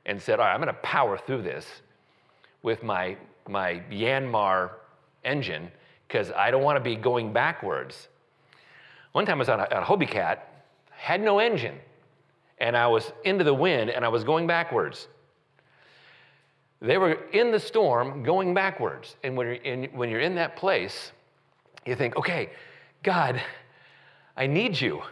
and 0.07 0.21
said, 0.21 0.39
All 0.39 0.47
right, 0.47 0.55
I'm 0.55 0.61
going 0.61 0.73
to 0.73 0.81
power 0.81 1.19
through 1.19 1.43
this 1.43 1.67
with 2.63 2.83
my, 2.83 3.17
my 3.49 3.83
Yanmar 3.91 4.71
engine 5.25 5.71
because 6.07 6.31
I 6.33 6.51
don't 6.51 6.63
want 6.63 6.77
to 6.77 6.83
be 6.83 6.97
going 6.97 7.33
backwards. 7.33 8.09
One 9.13 9.27
time 9.27 9.37
I 9.37 9.41
was 9.41 9.49
on 9.49 9.61
a, 9.61 9.65
a 9.65 9.83
Hobie 9.83 10.09
Cat, 10.09 10.65
had 10.91 11.21
no 11.21 11.39
engine, 11.39 11.77
and 12.59 12.77
I 12.77 12.87
was 12.87 13.13
into 13.25 13.45
the 13.45 13.55
wind 13.55 13.91
and 13.91 14.05
I 14.05 14.09
was 14.09 14.25
going 14.25 14.47
backwards. 14.47 15.09
They 16.81 16.97
were 16.99 17.15
in 17.33 17.51
the 17.51 17.59
storm 17.59 18.23
going 18.23 18.55
backwards. 18.55 19.17
And 19.25 19.37
when 19.37 19.47
you're 19.49 19.57
in, 19.57 19.85
when 19.93 20.11
you're 20.11 20.21
in 20.21 20.37
that 20.37 20.57
place, 20.57 21.13
you 21.85 21.97
think, 21.97 22.17
okay, 22.17 22.51
God, 23.03 23.41
I 24.37 24.47
need 24.47 24.81
you. 24.81 25.03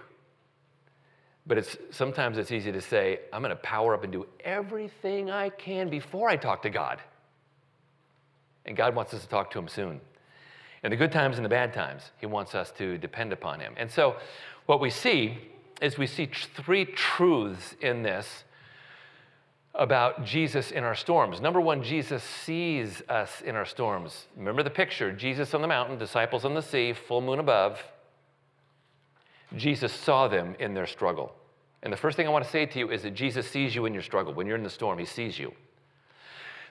But 1.46 1.58
it's, 1.58 1.76
sometimes 1.90 2.38
it's 2.38 2.50
easy 2.50 2.72
to 2.72 2.80
say, 2.80 3.20
I'm 3.32 3.40
going 3.40 3.50
to 3.50 3.62
power 3.62 3.94
up 3.94 4.02
and 4.02 4.12
do 4.12 4.26
everything 4.44 5.30
I 5.30 5.50
can 5.50 5.88
before 5.88 6.28
I 6.28 6.36
talk 6.36 6.62
to 6.62 6.70
God. 6.70 7.00
And 8.64 8.76
God 8.76 8.96
wants 8.96 9.14
us 9.14 9.22
to 9.22 9.28
talk 9.28 9.50
to 9.52 9.58
Him 9.58 9.68
soon. 9.68 10.00
In 10.82 10.90
the 10.90 10.96
good 10.96 11.12
times 11.12 11.36
and 11.36 11.44
the 11.44 11.48
bad 11.48 11.72
times, 11.72 12.10
He 12.18 12.26
wants 12.26 12.54
us 12.54 12.72
to 12.78 12.98
depend 12.98 13.32
upon 13.32 13.60
Him. 13.60 13.74
And 13.76 13.90
so, 13.90 14.16
what 14.66 14.80
we 14.80 14.90
see 14.90 15.38
is 15.80 15.96
we 15.96 16.06
see 16.06 16.28
three 16.56 16.84
truths 16.84 17.76
in 17.80 18.02
this 18.02 18.44
about 19.74 20.24
Jesus 20.24 20.70
in 20.70 20.84
our 20.84 20.94
storms. 20.94 21.40
Number 21.40 21.60
one, 21.60 21.82
Jesus 21.82 22.22
sees 22.22 23.02
us 23.08 23.42
in 23.42 23.54
our 23.54 23.66
storms. 23.66 24.26
Remember 24.36 24.62
the 24.62 24.70
picture 24.70 25.12
Jesus 25.12 25.54
on 25.54 25.60
the 25.60 25.68
mountain, 25.68 25.98
disciples 25.98 26.44
on 26.44 26.54
the 26.54 26.62
sea, 26.62 26.92
full 26.92 27.20
moon 27.20 27.38
above. 27.38 27.82
Jesus 29.54 29.92
saw 29.92 30.28
them 30.28 30.56
in 30.58 30.74
their 30.74 30.86
struggle. 30.86 31.34
And 31.82 31.92
the 31.92 31.96
first 31.96 32.16
thing 32.16 32.26
I 32.26 32.30
want 32.30 32.44
to 32.44 32.50
say 32.50 32.66
to 32.66 32.78
you 32.78 32.90
is 32.90 33.02
that 33.02 33.14
Jesus 33.14 33.48
sees 33.48 33.74
you 33.74 33.86
in 33.86 33.92
your 33.92 34.02
struggle. 34.02 34.32
When 34.32 34.46
you're 34.46 34.56
in 34.56 34.64
the 34.64 34.70
storm, 34.70 34.98
he 34.98 35.04
sees 35.04 35.38
you. 35.38 35.52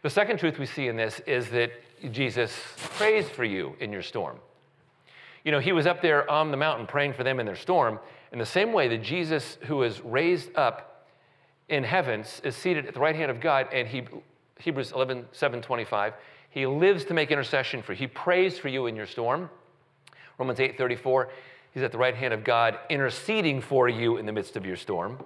The 0.02 0.10
second 0.10 0.38
truth 0.38 0.60
we 0.60 0.66
see 0.66 0.88
in 0.88 0.98
this 0.98 1.20
is 1.22 1.50
that 1.50 1.72
Jesus 2.12 2.52
prays 2.78 3.30
for 3.30 3.44
you 3.44 3.76
in 3.80 3.92
your 3.92 4.02
storm. 4.02 4.38
You 5.44 5.52
know, 5.52 5.60
he 5.60 5.72
was 5.72 5.88
up 5.88 6.02
there 6.02 6.30
on 6.30 6.52
the 6.52 6.58
mountain 6.58 6.86
praying 6.86 7.14
for 7.14 7.24
them 7.24 7.40
in 7.40 7.46
their 7.46 7.56
storm, 7.56 8.00
in 8.32 8.40
the 8.40 8.46
same 8.46 8.74
way 8.74 8.88
that 8.90 9.02
Jesus, 9.04 9.58
who 9.64 9.84
is 9.84 10.02
raised 10.02 10.50
up 10.56 11.08
in 11.70 11.84
heavens 11.84 12.42
is 12.44 12.56
seated 12.56 12.86
at 12.86 12.94
the 12.94 13.00
right 13.00 13.16
hand 13.16 13.32
of 13.32 13.40
God, 13.40 13.68
and 13.72 13.88
he, 13.88 14.04
Hebrews 14.60 14.92
11, 14.92 15.26
7, 15.32 15.62
25, 15.62 16.14
he 16.50 16.66
lives 16.66 17.06
to 17.06 17.14
make 17.14 17.32
intercession 17.32 17.82
for 17.82 17.94
you. 17.94 18.00
He 18.00 18.08
prays 18.08 18.58
for 18.58 18.68
you 18.68 18.88
in 18.88 18.96
your 18.96 19.06
storm. 19.06 19.50
Romans 20.38 20.60
8, 20.60 20.78
34, 20.78 21.30
he's 21.76 21.84
at 21.84 21.92
the 21.92 21.98
right 21.98 22.16
hand 22.16 22.34
of 22.34 22.44
God, 22.44 22.80
interceding 22.90 23.62
for 23.62 23.88
you 23.90 24.16
in 24.18 24.26
the 24.26 24.32
midst 24.32 24.56
of 24.56 24.66
your 24.66 24.78
storm. 24.78 25.20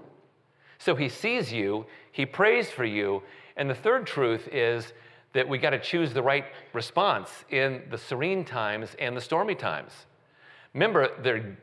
So 0.80 0.96
he 0.96 1.08
sees 1.08 1.54
you, 1.54 1.86
he 2.12 2.26
prays 2.26 2.72
for 2.72 2.84
you, 2.84 3.22
and 3.56 3.70
the 3.70 3.76
third 3.76 4.08
truth 4.08 4.50
is 4.52 4.94
that 5.34 5.48
we 5.48 5.60
got 5.60 5.70
to 5.70 5.80
choose 5.80 6.12
the 6.12 6.24
right 6.24 6.46
response 6.74 7.30
in 7.52 7.84
the 7.92 7.98
serene 8.00 8.44
times 8.44 8.96
and 8.98 9.16
the 9.16 9.22
stormy 9.22 9.54
times. 9.54 9.92
Remember, 10.74 11.10
their 11.22 11.56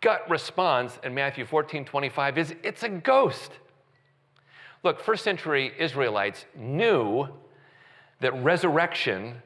gut 0.00 0.28
response 0.30 0.98
in 1.04 1.14
Matthew 1.14 1.44
14, 1.44 1.84
25 1.84 2.38
is 2.38 2.54
it's 2.62 2.82
a 2.82 2.88
ghost. 2.88 3.52
Look, 4.82 5.00
first 5.00 5.22
century 5.22 5.72
Israelites 5.78 6.46
knew 6.56 7.28
that 8.20 8.32
resurrection 8.42 9.42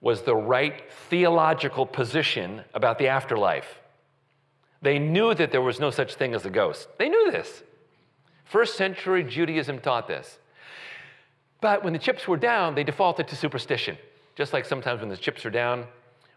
was 0.00 0.22
the 0.22 0.34
right 0.34 0.90
theological 1.08 1.86
position 1.86 2.62
about 2.74 2.98
the 2.98 3.06
afterlife. 3.06 3.78
They 4.82 4.98
knew 4.98 5.34
that 5.34 5.52
there 5.52 5.60
was 5.60 5.78
no 5.78 5.90
such 5.90 6.14
thing 6.14 6.34
as 6.34 6.46
a 6.46 6.50
ghost. 6.50 6.88
They 6.98 7.08
knew 7.08 7.30
this. 7.30 7.62
First 8.44 8.76
century 8.76 9.22
Judaism 9.22 9.78
taught 9.78 10.08
this. 10.08 10.38
But 11.60 11.84
when 11.84 11.92
the 11.92 11.98
chips 11.98 12.26
were 12.26 12.38
down, 12.38 12.74
they 12.74 12.84
defaulted 12.84 13.28
to 13.28 13.36
superstition. 13.36 13.98
Just 14.34 14.52
like 14.52 14.64
sometimes 14.64 15.00
when 15.00 15.10
the 15.10 15.16
chips 15.16 15.44
are 15.44 15.50
down, 15.50 15.86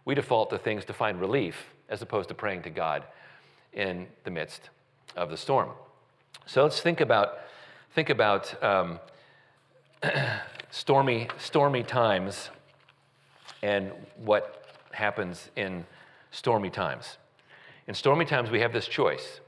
we 0.05 0.15
default 0.15 0.49
to 0.49 0.57
things 0.57 0.83
to 0.85 0.93
find 0.93 1.19
relief 1.19 1.55
as 1.89 2.01
opposed 2.01 2.27
to 2.29 2.35
praying 2.35 2.63
to 2.63 2.69
God 2.69 3.03
in 3.71 4.07
the 4.25 4.31
midst 4.31 4.69
of 5.15 5.29
the 5.29 5.37
storm. 5.37 5.69
So 6.45 6.63
let's 6.63 6.81
think 6.81 6.99
about 6.99 7.39
think 7.95 8.09
about 8.09 8.61
um, 8.63 8.99
stormy, 10.71 11.27
stormy 11.37 11.83
times 11.83 12.49
and 13.61 13.91
what 14.17 14.65
happens 14.91 15.49
in 15.55 15.85
stormy 16.31 16.69
times. 16.69 17.17
In 17.87 17.93
stormy 17.93 18.25
times, 18.25 18.49
we 18.49 18.61
have 18.61 18.71
this 18.71 18.87
choice. 18.87 19.41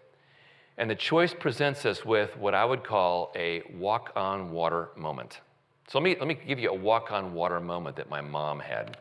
And 0.78 0.90
the 0.90 0.96
choice 0.96 1.34
presents 1.34 1.86
us 1.86 2.04
with 2.04 2.36
what 2.38 2.54
I 2.54 2.66
would 2.66 2.84
call 2.84 3.32
a 3.34 3.64
walk 3.78 4.12
on 4.16 4.52
water 4.52 4.90
moment. 4.98 5.40
So 5.88 6.00
let 6.00 6.04
me, 6.04 6.18
let 6.20 6.28
me 6.28 6.34
give 6.34 6.60
you 6.60 6.70
a 6.70 6.74
walk 6.74 7.12
on 7.12 7.34
water 7.34 7.62
moment 7.62 7.96
that 7.96 8.10
my 8.10 8.20
mom 8.20 8.60
had. 8.60 8.98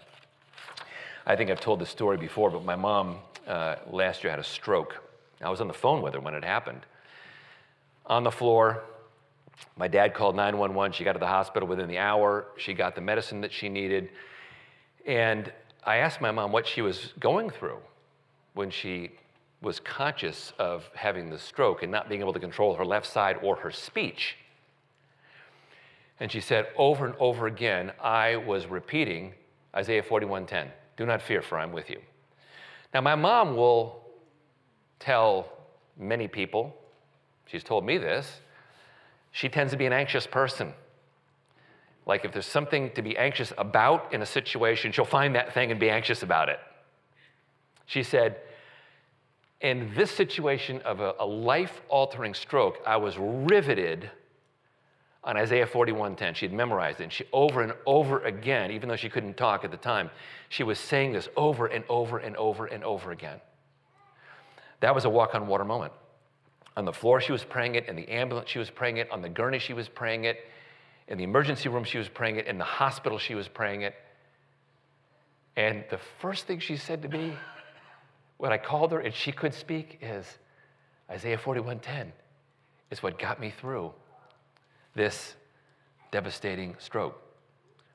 I 1.27 1.35
think 1.35 1.51
I've 1.51 1.61
told 1.61 1.81
this 1.81 1.91
story 1.91 2.17
before, 2.17 2.51
but 2.51 2.65
my 2.65 2.77
mom 2.77 3.17
uh, 3.49 3.77
last 3.91 4.23
year 4.23 4.31
had 4.31 4.39
a 4.39 4.45
stroke. 4.45 5.03
I 5.43 5.51
was 5.51 5.61
on 5.61 5.67
the 5.67 5.75
phone 5.75 6.01
with 6.01 6.15
her 6.15 6.21
when 6.21 6.35
it 6.35 6.45
happened. 6.45 6.87
On 8.07 8.23
the 8.23 8.31
floor, 8.31 8.85
my 9.77 9.89
dad 9.89 10.15
called 10.15 10.37
911. 10.37 10.93
She 10.93 11.03
got 11.03 11.15
to 11.15 11.19
the 11.19 11.27
hospital 11.27 11.67
within 11.67 11.89
the 11.89 11.99
hour. 11.99 12.47
She 12.57 12.73
got 12.73 12.95
the 12.95 13.01
medicine 13.01 13.41
that 13.41 13.53
she 13.53 13.69
needed. 13.69 14.11
And 15.07 15.53
I 15.83 15.97
asked 15.97 16.21
my 16.21 16.31
mom 16.31 16.53
what 16.53 16.69
she 16.69 16.83
was 16.83 17.13
going 17.19 17.51
through 17.51 17.79
when 18.53 18.71
she 18.71 19.11
was 19.65 19.81
conscious 19.81 20.53
of 20.59 20.89
having 20.95 21.31
the 21.31 21.39
stroke 21.39 21.83
and 21.83 21.91
not 21.91 22.09
being 22.09 22.21
able 22.21 22.33
to 22.33 22.41
control 22.41 22.75
her 22.75 22.85
left 22.85 23.07
side 23.07 23.39
or 23.43 23.57
her 23.57 23.71
speech. 23.71 24.37
And 26.21 26.31
she 26.31 26.41
said 26.41 26.69
over 26.77 27.07
and 27.07 27.15
over 27.19 27.47
again, 27.47 27.93
I 28.01 28.37
was 28.37 28.67
repeating 28.67 29.35
Isaiah 29.75 30.03
41:10. 30.03 30.71
Do 30.97 31.07
not 31.07 31.21
fear, 31.21 31.43
for 31.43 31.59
I'm 31.59 31.73
with 31.73 31.91
you. 31.91 32.01
Now, 32.93 33.01
my 33.01 33.17
mom 33.17 33.57
will 33.57 34.05
tell 35.01 35.49
many 35.97 36.29
people, 36.29 36.77
she's 37.47 37.65
told 37.65 37.85
me 37.85 37.99
this, 37.99 38.41
she 39.33 39.49
tends 39.49 39.73
to 39.73 39.77
be 39.77 39.87
an 39.87 39.93
anxious 39.93 40.27
person. 40.27 40.73
Like 42.07 42.25
if 42.25 42.33
there's 42.33 42.47
something 42.47 42.91
to 42.93 43.03
be 43.03 43.17
anxious 43.17 43.53
about 43.59 44.13
in 44.13 44.23
a 44.23 44.27
situation, 44.27 44.93
she'll 44.93 45.05
find 45.05 45.35
that 45.35 45.53
thing 45.55 45.71
and 45.71 45.81
be 45.81 45.91
anxious 45.91 46.23
about 46.23 46.49
it. 46.49 46.61
She 47.87 48.03
said, 48.03 48.37
in 49.61 49.93
this 49.95 50.11
situation 50.11 50.81
of 50.83 51.01
a, 51.01 51.15
a 51.21 51.27
life 51.27 51.81
altering 51.89 52.35
stroke, 52.35 52.79
I 52.87 52.97
was 52.97 53.17
riveted 53.19 54.11
on 55.23 55.37
Isaiah 55.37 55.67
41:10. 55.67 56.35
She'd 56.35 56.53
memorized 56.53 57.01
it, 57.01 57.05
and 57.05 57.13
she 57.13 57.25
over 57.33 57.63
and 57.63 57.73
over 57.87 58.21
again, 58.21 58.71
even 58.71 58.89
though 58.89 58.97
she 58.97 59.09
couldn't 59.09 59.37
talk 59.37 59.65
at 59.65 59.71
the 59.71 59.77
time, 59.77 60.11
she 60.49 60.63
was 60.63 60.79
saying 60.79 61.13
this 61.13 61.29
over 61.37 61.67
and 61.67 61.85
over 61.89 62.19
and 62.19 62.37
over 62.37 62.67
and 62.67 62.85
over 62.85 63.11
again. 63.11 63.41
That 64.81 64.95
was 64.95 65.07
a 65.07 65.11
walk 65.11 65.35
on 65.35 65.47
water 65.47 65.65
moment. 65.65 65.93
On 66.77 66.85
the 66.85 66.93
floor, 66.93 67.21
she 67.21 67.33
was 67.33 67.45
praying 67.45 67.77
it. 67.77 67.89
In 67.89 67.97
the 67.97 68.09
ambulance, 68.09 68.51
she 68.51 68.59
was 68.59 68.69
praying 68.69 68.99
it. 68.99 69.11
On 69.11 69.23
the 69.23 69.29
gurney, 69.29 69.59
she 69.59 69.73
was 69.73 69.89
praying 69.89 70.25
it. 70.25 70.45
In 71.09 71.19
the 71.19 71.25
emergency 71.25 71.69
room, 71.69 71.85
she 71.85 71.99
was 71.99 72.09
praying 72.09 72.37
it. 72.37 72.47
In 72.47 72.59
the 72.59 72.65
hospital, 72.65 73.19
she 73.19 73.35
was 73.35 73.49
praying 73.49 73.83
it. 73.83 73.95
And 75.57 75.85
the 75.89 75.99
first 76.19 76.47
thing 76.47 76.59
she 76.59 76.77
said 76.77 77.03
to 77.03 77.09
me 77.09 77.35
when 78.45 78.53
I 78.53 78.59
called 78.59 78.93
her 78.93 79.01
and 79.01 79.15
she 79.15 79.33
could 79.33 79.55
speak 79.55 80.01
is 80.03 80.37
Isaiah 81.11 81.39
41:10 81.39 82.13
is 82.91 83.03
what 83.03 83.19
got 83.19 83.41
me 83.41 83.49
through 83.49 83.91
this 84.95 85.35
devastating 86.11 86.77
stroke. 86.79 87.19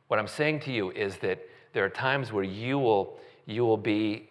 What 0.08 0.18
I'm 0.18 0.28
saying 0.28 0.62
to 0.62 0.72
you 0.72 0.90
is 0.90 1.18
that 1.18 1.38
there 1.74 1.86
are 1.86 1.90
times 1.90 2.34
where 2.34 2.44
you 2.44 2.80
will, 2.80 3.20
you 3.46 3.64
will 3.64 3.78
be 3.78 4.28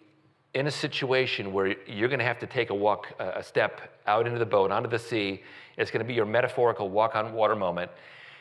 in 0.53 0.67
a 0.67 0.71
situation 0.71 1.53
where 1.53 1.67
you're 1.87 2.09
going 2.09 2.19
to 2.19 2.25
have 2.25 2.39
to 2.39 2.47
take 2.47 2.69
a 2.69 2.75
walk, 2.75 3.07
a 3.17 3.41
step 3.41 4.01
out 4.05 4.27
into 4.27 4.39
the 4.39 4.45
boat, 4.45 4.71
onto 4.71 4.89
the 4.89 4.99
sea. 4.99 5.41
It's 5.77 5.89
going 5.89 6.05
to 6.05 6.07
be 6.07 6.15
your 6.15 6.25
metaphorical 6.25 6.89
walk 6.89 7.15
on 7.15 7.31
water 7.31 7.55
moment. 7.55 7.91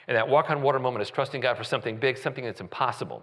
And 0.09 0.17
that 0.17 0.29
walk 0.29 0.51
on 0.51 0.63
water 0.63 0.81
moment 0.81 1.03
is 1.03 1.11
trusting 1.11 1.43
God 1.43 1.57
for 1.57 1.63
something 1.63 1.97
big, 1.97 2.19
something 2.19 2.45
that's 2.45 2.61
impossible. 2.61 3.23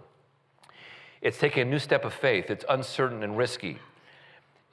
It's 1.20 1.36
taking 1.36 1.60
a 1.60 1.66
new 1.66 1.78
step 1.78 2.06
of 2.06 2.14
faith. 2.14 2.48
It's 2.48 2.64
uncertain 2.70 3.22
and 3.22 3.36
risky. 3.36 3.80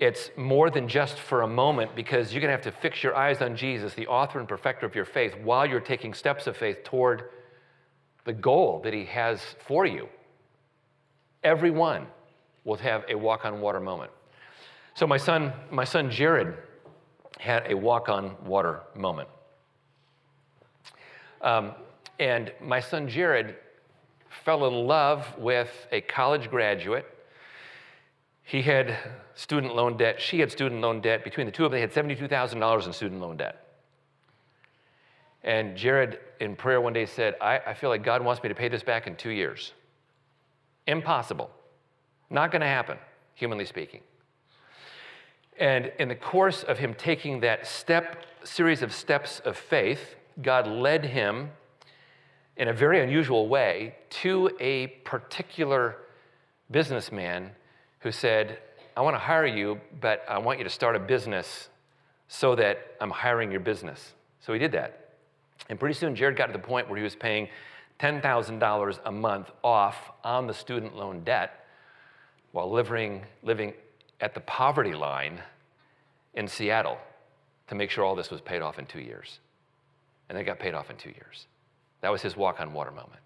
It's 0.04 0.32
more 0.36 0.70
than 0.70 0.89
just 0.89 1.18
for 1.18 1.44
a 1.44 1.48
moment 1.48 1.96
because 1.96 2.34
you're 2.34 2.42
going 2.42 2.50
to 2.50 2.62
have 2.62 2.74
to 2.74 2.82
fix 2.82 3.02
your 3.02 3.16
eyes 3.16 3.42
on 3.42 3.56
Jesus, 3.56 3.94
the 3.94 4.08
author 4.08 4.38
and 4.38 4.50
perfecter 4.50 4.86
of 4.86 4.96
your 4.96 5.06
faith, 5.06 5.34
while 5.42 5.66
you're 5.66 5.80
taking 5.80 6.13
steps 6.13 6.46
of 6.46 6.58
faith 6.58 6.84
toward 6.84 7.30
the 8.26 8.34
goal 8.34 8.82
that 8.84 8.94
He 8.94 9.06
has 9.06 9.39
for 9.66 9.86
you. 9.86 10.10
Everyone 11.42 12.06
will 12.66 12.76
have 12.76 13.06
a 13.08 13.16
walk 13.16 13.46
on 13.46 13.62
water 13.62 13.80
moment. 13.80 14.12
So 14.94 15.08
my 15.08 15.16
son, 15.16 15.54
my 15.72 15.86
son 15.86 16.12
Jared 16.12 16.58
had 17.39 17.72
a 17.72 17.78
walk 17.78 18.10
on 18.10 18.36
water 18.46 18.82
moment. 18.96 19.30
Um, 21.42 21.72
and 22.20 22.52
my 22.62 22.82
son 22.82 23.08
Jared 23.08 23.56
fell 24.44 24.68
in 24.68 24.86
love 24.86 25.26
with 25.38 25.88
a 25.94 26.02
college 26.02 26.50
graduate. 26.50 27.06
He 28.43 28.62
had 28.62 28.97
student 29.36 29.75
loan 29.75 29.97
debt. 29.97 30.21
She 30.21 30.39
had 30.39 30.51
student 30.51 30.82
loan 30.82 31.01
debt. 31.01 31.23
Between 31.23 31.45
the 31.45 31.51
two 31.51 31.65
of 31.65 31.71
them, 31.71 31.77
they 31.77 31.82
had 31.82 31.91
$72,000 31.91 32.86
in 32.86 32.93
student 32.93 33.21
loan 33.21 33.38
debt. 33.38 33.65
And 35.43 35.75
Jared, 35.75 36.19
in 36.39 36.56
prayer 36.56 36.79
one 36.79 36.93
day, 36.93 37.06
said, 37.06 37.36
I, 37.41 37.60
I 37.60 37.73
feel 37.73 37.89
like 37.89 38.03
God 38.03 38.23
wants 38.23 38.43
me 38.43 38.49
to 38.49 38.56
pay 38.56 38.69
this 38.69 38.84
back 38.84 39.08
in 39.08 39.15
two 39.15 39.32
years. 39.32 39.73
Impossible. 40.88 41.49
Not 42.29 42.51
going 42.51 42.62
to 42.62 42.67
happen, 42.67 42.97
humanly 43.34 43.65
speaking. 43.65 44.01
And 45.60 45.91
in 45.99 46.08
the 46.08 46.15
course 46.15 46.63
of 46.63 46.79
him 46.79 46.93
taking 46.93 47.41
that 47.41 47.67
step, 47.67 48.25
series 48.43 48.82
of 48.82 48.93
steps 48.93 49.39
of 49.41 49.58
faith, 49.58 50.15
God 50.41 50.67
led 50.67 51.06
him 51.06 51.51
in 52.58 52.67
a 52.67 52.73
very 52.73 53.01
unusual 53.01 53.47
way 53.47 53.95
to 54.10 54.49
a 54.60 54.88
particular 55.03 55.97
businessman 56.71 57.51
who 58.04 58.12
said, 58.12 58.60
I 58.96 59.02
want 59.02 59.16
to 59.16 59.20
hire 59.20 59.46
you, 59.46 59.80
but 60.00 60.24
I 60.30 60.38
want 60.38 60.60
you 60.60 60.63
to 60.66 60.70
start 60.70 60.96
a 60.96 61.00
business 61.00 61.70
so 62.28 62.56
that 62.56 62.96
I'm 63.02 63.10
hiring 63.10 63.50
your 63.50 63.62
business. 63.62 64.13
So 64.42 64.54
he 64.54 64.60
did 64.60 64.74
that. 64.74 65.10
And 65.70 65.80
pretty 65.80 65.96
soon, 65.96 66.16
Jared 66.16 66.36
got 66.36 66.48
to 66.48 66.54
the 66.54 66.60
point 66.60 66.89
where 66.89 66.98
he 66.98 67.04
was 67.04 67.16
paying 67.16 67.48
$10,000 68.00 69.00
a 69.06 69.12
month 69.12 69.52
off 69.63 70.12
on 70.24 70.48
the 70.48 70.54
student 70.54 70.96
loan 70.96 71.24
debt 71.24 71.66
while 72.52 72.70
living, 72.70 73.24
living 73.42 73.74
at 74.20 74.34
the 74.34 74.42
poverty 74.42 74.94
line 74.94 75.39
in 76.34 76.48
Seattle 76.48 76.98
to 77.68 77.76
make 77.76 77.89
sure 77.89 78.04
all 78.04 78.16
this 78.16 78.30
was 78.30 78.42
paid 78.42 78.62
off 78.62 78.80
in 78.80 78.86
two 78.86 79.00
years. 79.00 79.39
And 80.28 80.38
they 80.38 80.44
got 80.44 80.60
paid 80.60 80.74
off 80.74 80.89
in 80.89 80.98
two 80.98 81.10
years. 81.12 81.48
That 82.02 82.12
was 82.12 82.22
his 82.22 82.36
walk 82.36 82.60
on 82.60 82.74
water 82.74 82.92
moment. 82.92 83.22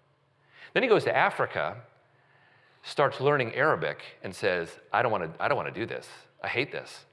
Then 0.72 0.82
he 0.82 0.88
goes 0.88 1.04
to 1.04 1.16
Africa, 1.16 1.76
starts 2.82 3.20
learning 3.20 3.54
Arabic, 3.54 4.02
and 4.22 4.34
says, 4.34 4.78
I 4.92 5.02
don't 5.02 5.12
want 5.12 5.24
to, 5.24 5.42
I 5.42 5.48
don't 5.48 5.56
want 5.56 5.72
to 5.72 5.80
do 5.80 5.86
this. 5.86 6.08
I 6.42 6.48
hate 6.48 6.72
this. 6.72 7.04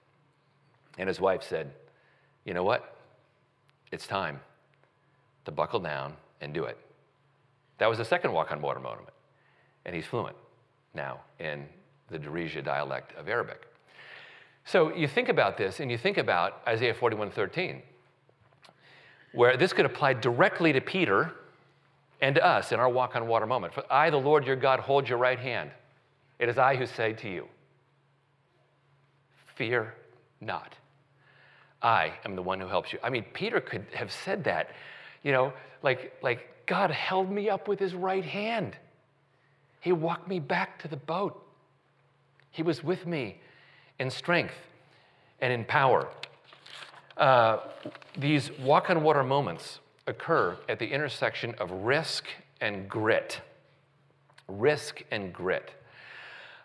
And 0.98 1.08
his 1.08 1.20
wife 1.20 1.44
said, 1.44 1.72
You 2.46 2.54
know 2.54 2.64
what? 2.64 2.98
It's 3.92 4.08
time 4.08 4.40
to 5.46 5.52
buckle 5.52 5.80
down 5.80 6.14
and 6.42 6.54
do 6.54 6.66
it. 6.66 6.78
That 7.78 7.88
was 7.88 7.98
the 7.98 8.06
second 8.06 8.32
walk 8.32 8.52
on 8.52 8.62
water 8.62 8.80
moment. 8.80 9.10
And 9.86 9.96
he's 9.96 10.06
fluent 10.06 10.36
now 10.94 11.22
in 11.40 11.66
the 12.10 12.20
Darija 12.20 12.64
dialect 12.64 13.16
of 13.16 13.28
Arabic. 13.28 13.68
So 14.66 14.96
you 14.96 15.08
think 15.08 15.30
about 15.30 15.58
this 15.58 15.80
and 15.80 15.92
you 15.92 15.98
think 15.98 16.18
about 16.18 16.62
Isaiah 16.68 16.94
41 16.94 17.32
13, 17.32 17.82
where 19.34 19.58
this 19.58 19.74
could 19.74 19.86
apply 19.86 20.14
directly 20.14 20.74
to 20.74 20.82
Peter 20.82 21.34
and 22.22 22.36
to 22.36 22.46
us 22.46 22.72
in 22.72 22.80
our 22.80 22.90
walk 22.90 23.16
on 23.16 23.28
water 23.28 23.46
moment. 23.46 23.74
For 23.74 23.84
I, 23.92 24.10
the 24.10 24.18
Lord 24.18 24.46
your 24.46 24.56
God, 24.56 24.80
hold 24.80 25.08
your 25.08 25.18
right 25.18 25.40
hand. 25.40 25.72
It 26.40 26.50
is 26.50 26.58
I 26.58 26.76
who 26.76 26.86
say 26.86 27.14
to 27.14 27.30
you, 27.30 27.48
Fear 29.56 29.94
not. 30.42 30.76
I 31.82 32.14
am 32.26 32.36
the 32.36 32.42
one 32.42 32.60
who 32.60 32.68
helps 32.68 32.92
you. 32.92 33.00
I 33.04 33.10
mean, 33.10 33.24
Peter 33.34 33.62
could 33.62 33.86
have 33.94 34.12
said 34.12 34.44
that, 34.46 34.72
you 35.24 35.32
know, 35.32 35.54
like, 35.82 36.14
like 36.22 36.66
God 36.66 36.92
held 36.92 37.32
me 37.32 37.50
up 37.50 37.68
with 37.68 37.80
his 37.80 37.94
right 37.94 38.26
hand. 38.26 38.76
He 39.82 39.92
walked 39.92 40.28
me 40.28 40.40
back 40.40 40.80
to 40.80 40.88
the 40.88 40.98
boat. 40.98 41.42
He 42.52 42.64
was 42.64 42.84
with 42.84 43.06
me 43.06 43.40
in 44.00 44.10
strength 44.10 44.56
and 45.40 45.54
in 45.54 45.64
power. 45.64 46.08
Uh, 47.18 47.60
these 48.18 48.52
walk 48.60 48.90
on 48.90 49.04
water 49.04 49.24
moments 49.24 49.80
occur 50.08 50.58
at 50.70 50.80
the 50.80 50.88
intersection 50.88 51.56
of 51.60 51.72
risk 51.72 52.26
and 52.62 52.88
grit. 52.88 53.42
Risk 54.48 55.04
and 55.12 55.34
grit. 55.34 55.72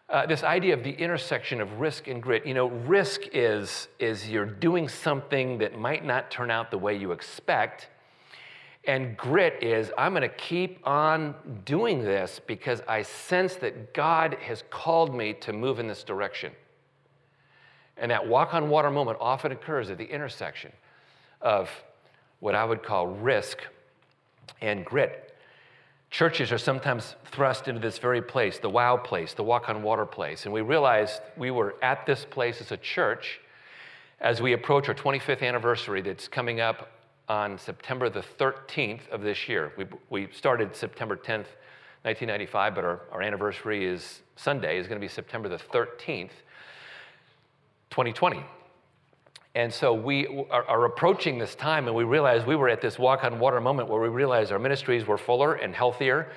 Uh, 0.08 0.26
this 0.26 0.42
idea 0.42 0.74
of 0.74 0.82
the 0.82 0.90
intersection 0.90 1.60
of 1.60 1.80
risk 1.80 2.08
and 2.08 2.22
grit. 2.22 2.44
You 2.44 2.54
know, 2.54 2.66
risk 2.66 3.22
is, 3.32 3.88
is 3.98 4.28
you're 4.28 4.44
doing 4.44 4.88
something 4.88 5.58
that 5.58 5.78
might 5.78 6.04
not 6.04 6.30
turn 6.30 6.50
out 6.50 6.70
the 6.70 6.78
way 6.78 6.96
you 6.96 7.12
expect. 7.12 7.88
And 8.86 9.16
grit 9.16 9.62
is 9.62 9.92
I'm 9.96 10.12
going 10.12 10.22
to 10.22 10.28
keep 10.28 10.86
on 10.86 11.34
doing 11.64 12.02
this 12.02 12.40
because 12.44 12.82
I 12.88 13.02
sense 13.02 13.54
that 13.56 13.94
God 13.94 14.36
has 14.40 14.64
called 14.70 15.14
me 15.14 15.34
to 15.34 15.52
move 15.52 15.78
in 15.78 15.86
this 15.86 16.02
direction. 16.02 16.52
And 17.96 18.10
that 18.10 18.26
walk 18.26 18.52
on 18.52 18.68
water 18.68 18.90
moment 18.90 19.18
often 19.20 19.52
occurs 19.52 19.90
at 19.90 19.98
the 19.98 20.06
intersection 20.06 20.72
of 21.40 21.70
what 22.40 22.54
I 22.54 22.64
would 22.64 22.82
call 22.82 23.06
risk 23.06 23.58
and 24.60 24.84
grit. 24.84 25.34
Churches 26.10 26.50
are 26.50 26.58
sometimes 26.58 27.14
thrust 27.26 27.68
into 27.68 27.80
this 27.80 27.98
very 27.98 28.20
place, 28.20 28.58
the 28.58 28.68
wow 28.68 28.96
place, 28.96 29.32
the 29.32 29.44
walk 29.44 29.68
on 29.68 29.82
water 29.82 30.04
place. 30.04 30.44
And 30.44 30.52
we 30.52 30.60
realized 30.60 31.20
we 31.36 31.50
were 31.50 31.76
at 31.82 32.04
this 32.04 32.26
place 32.28 32.60
as 32.60 32.72
a 32.72 32.76
church 32.76 33.40
as 34.20 34.42
we 34.42 34.52
approach 34.52 34.88
our 34.88 34.94
25th 34.94 35.42
anniversary 35.42 36.02
that's 36.02 36.26
coming 36.26 36.60
up 36.60 36.90
on 37.28 37.56
September 37.58 38.10
the 38.10 38.24
13th 38.38 39.08
of 39.10 39.22
this 39.22 39.48
year. 39.48 39.72
We, 39.76 39.86
we 40.10 40.28
started 40.32 40.74
September 40.74 41.14
10th, 41.14 41.46
1995, 42.02 42.74
but 42.74 42.84
our, 42.84 43.00
our 43.12 43.22
anniversary 43.22 43.84
is 43.84 44.22
Sunday, 44.34 44.78
is 44.78 44.88
going 44.88 45.00
to 45.00 45.04
be 45.04 45.08
September 45.08 45.48
the 45.48 45.58
13th. 45.58 46.30
2020. 47.90 48.44
And 49.54 49.72
so 49.72 49.92
we 49.92 50.46
are, 50.50 50.64
are, 50.64 50.84
approaching 50.84 51.38
this 51.38 51.56
time, 51.56 51.88
and 51.88 51.96
we 51.96 52.04
realize 52.04 52.46
we 52.46 52.54
were 52.54 52.68
at 52.68 52.80
this 52.80 53.00
walk 53.00 53.24
on 53.24 53.40
water 53.40 53.60
moment 53.60 53.88
where 53.88 54.00
we 54.00 54.08
realized 54.08 54.52
our 54.52 54.60
ministries 54.60 55.06
were 55.06 55.18
fuller 55.18 55.54
and 55.54 55.74
healthier. 55.74 56.30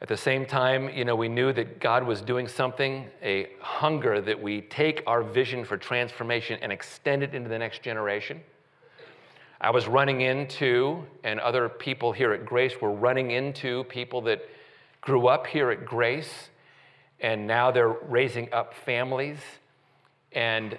At 0.00 0.08
the 0.08 0.16
same 0.16 0.44
time, 0.44 0.88
you 0.88 1.04
know, 1.04 1.14
we 1.14 1.28
knew 1.28 1.52
that 1.52 1.78
God 1.78 2.04
was 2.04 2.20
doing 2.20 2.48
something, 2.48 3.06
a 3.22 3.50
hunger 3.60 4.20
that 4.20 4.42
we 4.42 4.62
take 4.62 5.04
our 5.06 5.22
vision 5.22 5.64
for 5.64 5.76
transformation 5.76 6.58
and 6.62 6.72
extend 6.72 7.22
it 7.22 7.32
into 7.32 7.48
the 7.48 7.58
next 7.58 7.82
generation. 7.82 8.40
I 9.60 9.70
was 9.70 9.86
running 9.86 10.22
into, 10.22 11.04
and 11.22 11.38
other 11.38 11.68
people 11.68 12.10
here 12.10 12.32
at 12.32 12.44
Grace 12.44 12.80
were 12.80 12.90
running 12.90 13.30
into 13.30 13.84
people 13.84 14.20
that 14.22 14.42
grew 15.00 15.28
up 15.28 15.46
here 15.46 15.70
at 15.70 15.84
Grace, 15.84 16.48
and 17.20 17.46
now 17.46 17.70
they're 17.70 17.88
raising 17.88 18.52
up 18.52 18.74
families 18.74 19.38
and 20.32 20.76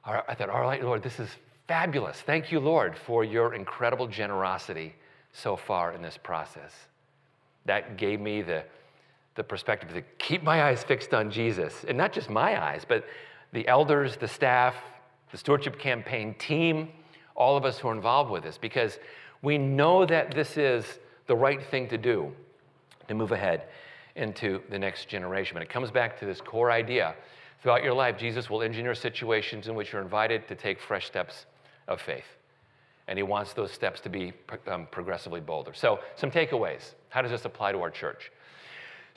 I 0.05 0.34
thought, 0.34 0.51
all 0.51 0.62
right, 0.62 0.82
Lord, 0.82 1.05
this 1.05 1.20
is 1.20 1.28
fabulous. 1.68 2.20
Thank 2.20 2.51
you, 2.51 2.59
Lord, 2.59 2.98
for 2.98 3.22
your 3.22 3.55
incredible 3.55 4.09
generosity 4.09 4.96
so 5.32 5.55
far 5.55 5.92
in 5.92 6.03
this 6.03 6.16
process. 6.16 6.72
That 7.66 7.96
gave 7.96 8.20
me 8.20 8.42
the, 8.42 8.64
the 9.35 9.45
perspective 9.45 9.93
to 9.95 10.03
keep 10.18 10.43
my 10.43 10.64
eyes 10.64 10.83
fixed 10.83 11.14
on 11.14 11.31
Jesus. 11.31 11.85
And 11.87 11.97
not 11.97 12.12
just 12.12 12.28
my 12.31 12.62
eyes, 12.62 12.85
but 12.87 13.05
the 13.53 13.66
elders, 13.68 14.16
the 14.16 14.28
staff, 14.28 14.74
the 15.31 15.39
stewardship 15.39 15.78
campaign 15.78 16.35
team, 16.35 16.89
all 17.37 17.57
of 17.57 17.64
us 17.64 17.78
who 17.78 17.89
are 17.89 17.95
involved 17.95 18.31
with 18.31 18.43
this, 18.43 18.59
because 18.59 18.99
we 19.43 19.57
know 19.57 20.05
that 20.05 20.35
this 20.35 20.57
is 20.57 20.85
the 21.26 21.37
right 21.37 21.64
thing 21.70 21.89
to 21.89 21.99
do 21.99 22.33
to 23.09 23.14
move 23.14 23.33
ahead 23.33 23.64
into 24.16 24.61
the 24.70 24.78
next 24.78 25.09
generation. 25.09 25.55
But 25.55 25.62
it 25.62 25.70
comes 25.70 25.91
back 25.91 26.18
to 26.20 26.26
this 26.26 26.41
core 26.41 26.70
idea. 26.70 27.14
Throughout 27.62 27.83
your 27.83 27.95
life, 27.95 28.18
Jesus 28.18 28.51
will 28.51 28.62
engineer 28.62 28.95
situations 28.95 29.68
in 29.68 29.74
which 29.74 29.93
you're 29.93 30.03
invited 30.03 30.49
to 30.49 30.55
take 30.55 30.81
fresh 30.81 31.07
steps 31.07 31.47
of 31.89 32.01
faith. 32.01 32.24
And 33.07 33.18
he 33.18 33.22
wants 33.22 33.53
those 33.53 33.72
steps 33.72 34.01
to 34.03 34.09
be 34.09 34.33
um, 34.68 34.87
progressively 34.91 35.41
bolder. 35.41 35.74
So, 35.74 36.01
some 36.14 36.31
takeaways. 36.31 36.95
How 37.09 37.22
does 37.22 37.31
this 37.31 37.45
apply 37.45 37.72
to 37.72 37.81
our 37.81 37.91
church? 37.91 38.31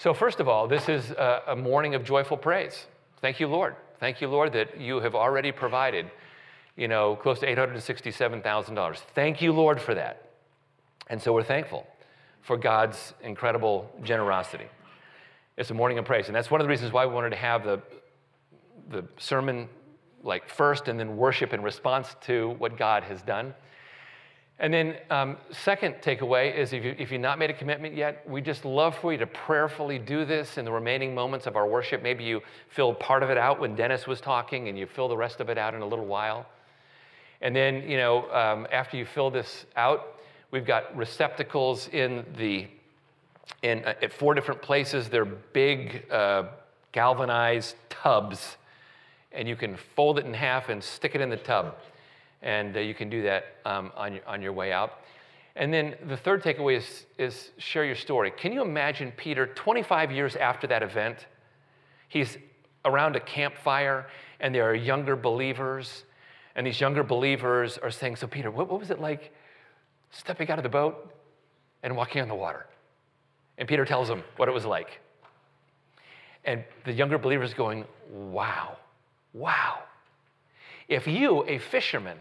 So, 0.04 0.14
first 0.14 0.42
of 0.42 0.50
all, 0.50 0.68
this 0.68 0.90
is 0.90 1.12
a, 1.12 1.44
a 1.48 1.56
morning 1.56 1.96
of 1.96 2.04
joyful 2.04 2.36
praise. 2.36 2.88
Thank 3.22 3.40
you, 3.40 3.48
Lord. 3.48 3.78
Thank 4.02 4.20
you, 4.20 4.28
Lord, 4.28 4.52
that 4.52 4.78
you 4.78 5.00
have 5.00 5.16
already 5.16 5.54
provided, 5.54 6.12
you 6.76 6.90
know, 6.90 7.16
close 7.16 7.40
to 7.40 7.48
$867,000. 7.48 8.98
Thank 9.16 9.42
you, 9.42 9.54
Lord, 9.54 9.80
for 9.80 9.96
that. 9.96 10.30
And 11.08 11.22
so 11.22 11.32
we're 11.32 11.42
thankful 11.42 11.88
for 12.42 12.58
God's 12.58 13.14
incredible 13.22 13.90
generosity. 14.04 14.66
It's 15.56 15.72
a 15.72 15.74
morning 15.74 15.98
of 16.00 16.04
praise. 16.04 16.28
And 16.28 16.36
that's 16.36 16.52
one 16.52 16.60
of 16.60 16.66
the 16.66 16.70
reasons 16.70 16.92
why 16.92 17.06
we 17.06 17.14
wanted 17.14 17.30
to 17.30 17.38
have 17.38 17.64
the, 17.64 17.82
the 18.90 19.06
sermon 19.18 19.70
like 20.22 20.50
first 20.50 20.90
and 20.90 21.00
then 21.00 21.16
worship 21.16 21.54
in 21.54 21.64
response 21.64 22.14
to 22.24 22.56
what 22.58 22.78
God 22.78 23.04
has 23.04 23.22
done. 23.22 23.54
And 24.60 24.74
then, 24.74 24.96
um, 25.10 25.38
second 25.52 25.96
takeaway 25.96 26.56
is 26.56 26.74
if, 26.74 26.84
you, 26.84 26.96
if 27.00 27.12
you've 27.12 27.22
not 27.22 27.40
made 27.40 27.50
a 27.50 27.54
commitment 27.54 27.96
yet, 27.96 28.24
we 28.30 28.40
just 28.40 28.66
love 28.66 28.96
for 28.96 29.12
you 29.12 29.18
to 29.18 29.26
prayerfully 29.26 29.98
do 29.98 30.26
this 30.26 30.58
in 30.58 30.66
the 30.66 30.72
remaining 30.72 31.16
moments 31.16 31.48
of 31.48 31.56
our 31.56 31.68
worship. 31.68 32.04
Maybe 32.04 32.24
you 32.24 32.42
filled 32.70 33.00
part 33.00 33.24
of 33.24 33.32
it 33.32 33.38
out 33.38 33.60
when 33.60 33.76
Dennis 33.76 34.06
was 34.06 34.22
talking, 34.22 34.70
and 34.70 34.78
you 34.78 34.86
fill 34.86 35.08
the 35.08 35.18
rest 35.18 35.40
of 35.40 35.50
it 35.50 35.58
out 35.58 35.74
in 35.74 35.82
a 35.82 35.86
little 35.86 36.06
while. 36.06 36.46
And 37.42 37.56
then, 37.56 37.90
you 37.90 37.98
know, 37.98 38.32
um, 38.32 38.68
after 38.72 38.96
you 38.96 39.06
fill 39.06 39.32
this 39.32 39.66
out, 39.76 40.20
we've 40.52 40.66
got 40.66 40.96
receptacles 40.96 41.88
in 41.90 42.24
the 42.38 42.68
in 43.64 43.84
uh, 43.84 43.96
at 44.02 44.14
four 44.14 44.34
different 44.34 44.62
places. 44.62 45.10
They're 45.10 45.26
big 45.26 46.06
uh, 46.12 46.44
galvanized 46.92 47.76
tubs, 47.90 48.58
and 49.32 49.48
you 49.48 49.56
can 49.56 49.76
fold 49.96 50.20
it 50.20 50.26
in 50.26 50.34
half 50.34 50.70
and 50.70 50.82
stick 50.82 51.16
it 51.16 51.22
in 51.22 51.30
the 51.30 51.38
tub 51.38 51.76
and 52.44 52.76
uh, 52.76 52.80
you 52.80 52.94
can 52.94 53.10
do 53.10 53.24
that 53.24 53.46
um, 53.66 53.92
on, 53.96 54.14
your, 54.14 54.28
on 54.28 54.42
your 54.42 54.54
way 54.54 54.72
out. 54.72 55.00
And 55.56 55.74
then 55.74 55.96
the 56.08 56.18
third 56.18 56.44
takeaway 56.44 56.78
is, 56.78 57.06
is 57.18 57.52
share 57.58 57.86
your 57.86 57.96
story. 57.96 58.32
Can 58.32 58.52
you 58.52 58.62
imagine 58.62 59.14
Peter 59.16 59.48
25 59.48 60.12
years 60.12 60.36
after 60.36 60.68
that 60.68 60.84
event? 60.84 61.28
He's 62.10 62.38
around 62.86 63.16
a 63.16 63.20
campfire, 63.20 64.08
and 64.40 64.54
there 64.54 64.70
are 64.70 64.76
younger 64.76 65.16
believers, 65.16 66.04
and 66.56 66.68
these 66.68 66.82
younger 66.82 67.04
believers 67.04 67.78
are 67.78 67.92
saying, 67.92 68.18
So, 68.18 68.28
Peter, 68.28 68.52
what, 68.52 68.70
what 68.70 68.80
was 68.80 68.90
it 68.90 69.00
like 69.00 69.34
stepping 70.12 70.50
out 70.50 70.60
of 70.60 70.64
the 70.64 70.70
boat 70.70 71.14
and 71.82 71.96
walking 71.96 72.22
on 72.22 72.28
the 72.28 72.36
water? 72.36 72.66
And 73.58 73.68
Peter 73.68 73.86
tells 73.86 74.08
them 74.08 74.24
what 74.38 74.50
it 74.50 74.52
was 74.52 74.66
like. 74.66 75.00
And 76.46 76.64
the 76.84 76.92
younger 76.92 77.18
believers 77.18 77.54
going, 77.54 77.86
Wow, 78.12 78.78
wow. 79.34 79.80
If 80.90 81.08
you, 81.08 81.46
a 81.48 81.60
fisherman, 81.60 82.18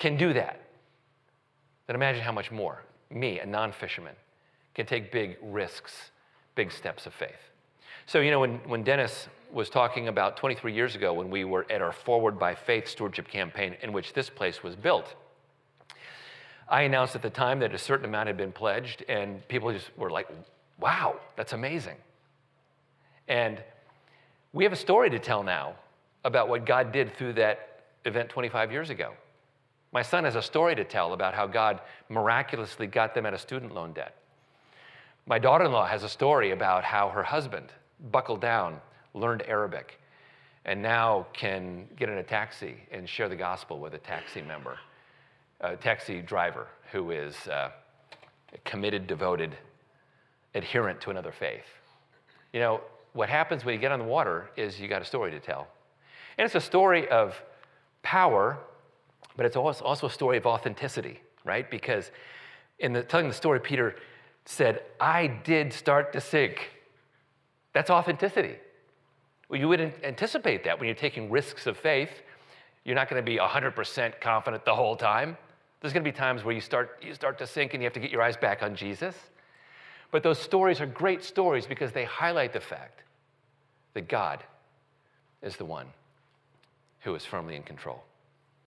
can 0.00 0.16
do 0.16 0.32
that, 0.32 0.60
then 1.86 1.94
imagine 1.94 2.22
how 2.22 2.32
much 2.32 2.50
more 2.50 2.82
me, 3.10 3.38
a 3.38 3.46
non 3.46 3.70
fisherman, 3.70 4.14
can 4.74 4.86
take 4.86 5.12
big 5.12 5.36
risks, 5.42 6.10
big 6.56 6.72
steps 6.72 7.06
of 7.06 7.14
faith. 7.14 7.50
So, 8.06 8.20
you 8.20 8.30
know, 8.32 8.40
when, 8.40 8.54
when 8.68 8.82
Dennis 8.82 9.28
was 9.52 9.68
talking 9.68 10.08
about 10.08 10.36
23 10.36 10.72
years 10.72 10.94
ago 10.96 11.12
when 11.12 11.30
we 11.30 11.44
were 11.44 11.66
at 11.70 11.82
our 11.82 11.92
Forward 11.92 12.38
by 12.38 12.54
Faith 12.54 12.88
stewardship 12.88 13.28
campaign 13.28 13.76
in 13.82 13.92
which 13.92 14.12
this 14.12 14.30
place 14.30 14.62
was 14.62 14.74
built, 14.74 15.14
I 16.68 16.82
announced 16.82 17.14
at 17.14 17.22
the 17.22 17.30
time 17.30 17.58
that 17.60 17.74
a 17.74 17.78
certain 17.78 18.06
amount 18.06 18.28
had 18.28 18.36
been 18.36 18.52
pledged, 18.52 19.04
and 19.08 19.46
people 19.48 19.72
just 19.72 19.90
were 19.98 20.10
like, 20.10 20.28
wow, 20.78 21.16
that's 21.36 21.52
amazing. 21.52 21.96
And 23.28 23.62
we 24.52 24.64
have 24.64 24.72
a 24.72 24.76
story 24.76 25.10
to 25.10 25.18
tell 25.18 25.42
now 25.42 25.74
about 26.24 26.48
what 26.48 26.64
God 26.64 26.92
did 26.92 27.16
through 27.16 27.34
that 27.34 27.82
event 28.04 28.28
25 28.28 28.72
years 28.72 28.88
ago. 28.88 29.12
My 29.92 30.02
son 30.02 30.24
has 30.24 30.36
a 30.36 30.42
story 30.42 30.74
to 30.76 30.84
tell 30.84 31.12
about 31.12 31.34
how 31.34 31.46
God 31.46 31.80
miraculously 32.08 32.86
got 32.86 33.14
them 33.14 33.26
out 33.26 33.34
of 33.34 33.40
student 33.40 33.74
loan 33.74 33.92
debt. 33.92 34.14
My 35.26 35.38
daughter 35.38 35.64
in 35.64 35.72
law 35.72 35.86
has 35.86 36.04
a 36.04 36.08
story 36.08 36.52
about 36.52 36.84
how 36.84 37.08
her 37.08 37.22
husband 37.22 37.72
buckled 38.10 38.40
down, 38.40 38.80
learned 39.14 39.42
Arabic, 39.46 40.00
and 40.64 40.80
now 40.80 41.26
can 41.32 41.88
get 41.96 42.08
in 42.08 42.18
a 42.18 42.22
taxi 42.22 42.76
and 42.90 43.08
share 43.08 43.28
the 43.28 43.36
gospel 43.36 43.78
with 43.78 43.94
a 43.94 43.98
taxi 43.98 44.42
member, 44.42 44.78
a 45.60 45.76
taxi 45.76 46.20
driver 46.20 46.68
who 46.92 47.10
is 47.10 47.34
uh, 47.48 47.70
committed, 48.64 49.06
devoted 49.06 49.56
adherent 50.54 51.00
to 51.00 51.10
another 51.10 51.32
faith. 51.32 51.66
You 52.52 52.60
know, 52.60 52.80
what 53.12 53.28
happens 53.28 53.64
when 53.64 53.74
you 53.74 53.80
get 53.80 53.92
on 53.92 53.98
the 53.98 54.04
water 54.04 54.50
is 54.56 54.80
you 54.80 54.88
got 54.88 55.02
a 55.02 55.04
story 55.04 55.30
to 55.32 55.40
tell. 55.40 55.66
And 56.38 56.44
it's 56.44 56.54
a 56.54 56.60
story 56.60 57.08
of 57.08 57.40
power 58.02 58.58
but 59.40 59.46
it's 59.46 59.56
also 59.56 60.06
a 60.06 60.10
story 60.10 60.36
of 60.36 60.44
authenticity, 60.44 61.18
right? 61.46 61.70
Because 61.70 62.10
in 62.78 62.92
the, 62.92 63.02
telling 63.02 63.26
the 63.26 63.32
story, 63.32 63.58
Peter 63.58 63.96
said, 64.44 64.82
I 65.00 65.28
did 65.28 65.72
start 65.72 66.12
to 66.12 66.20
sink. 66.20 66.72
That's 67.72 67.88
authenticity. 67.88 68.56
Well, 69.48 69.58
you 69.58 69.66
would 69.68 69.80
anticipate 70.04 70.62
that 70.64 70.78
when 70.78 70.88
you're 70.88 70.94
taking 70.94 71.30
risks 71.30 71.66
of 71.66 71.78
faith. 71.78 72.10
You're 72.84 72.94
not 72.94 73.08
going 73.08 73.24
to 73.24 73.24
be 73.24 73.38
100% 73.38 74.20
confident 74.20 74.66
the 74.66 74.74
whole 74.74 74.94
time. 74.94 75.38
There's 75.80 75.94
going 75.94 76.04
to 76.04 76.10
be 76.12 76.14
times 76.14 76.44
where 76.44 76.54
you 76.54 76.60
start, 76.60 77.02
you 77.02 77.14
start 77.14 77.38
to 77.38 77.46
sink 77.46 77.72
and 77.72 77.82
you 77.82 77.86
have 77.86 77.94
to 77.94 78.00
get 78.00 78.10
your 78.10 78.20
eyes 78.20 78.36
back 78.36 78.62
on 78.62 78.76
Jesus. 78.76 79.16
But 80.10 80.22
those 80.22 80.38
stories 80.38 80.82
are 80.82 80.86
great 80.86 81.24
stories 81.24 81.64
because 81.66 81.92
they 81.92 82.04
highlight 82.04 82.52
the 82.52 82.60
fact 82.60 83.04
that 83.94 84.06
God 84.06 84.44
is 85.40 85.56
the 85.56 85.64
one 85.64 85.86
who 86.98 87.14
is 87.14 87.24
firmly 87.24 87.56
in 87.56 87.62
control. 87.62 88.04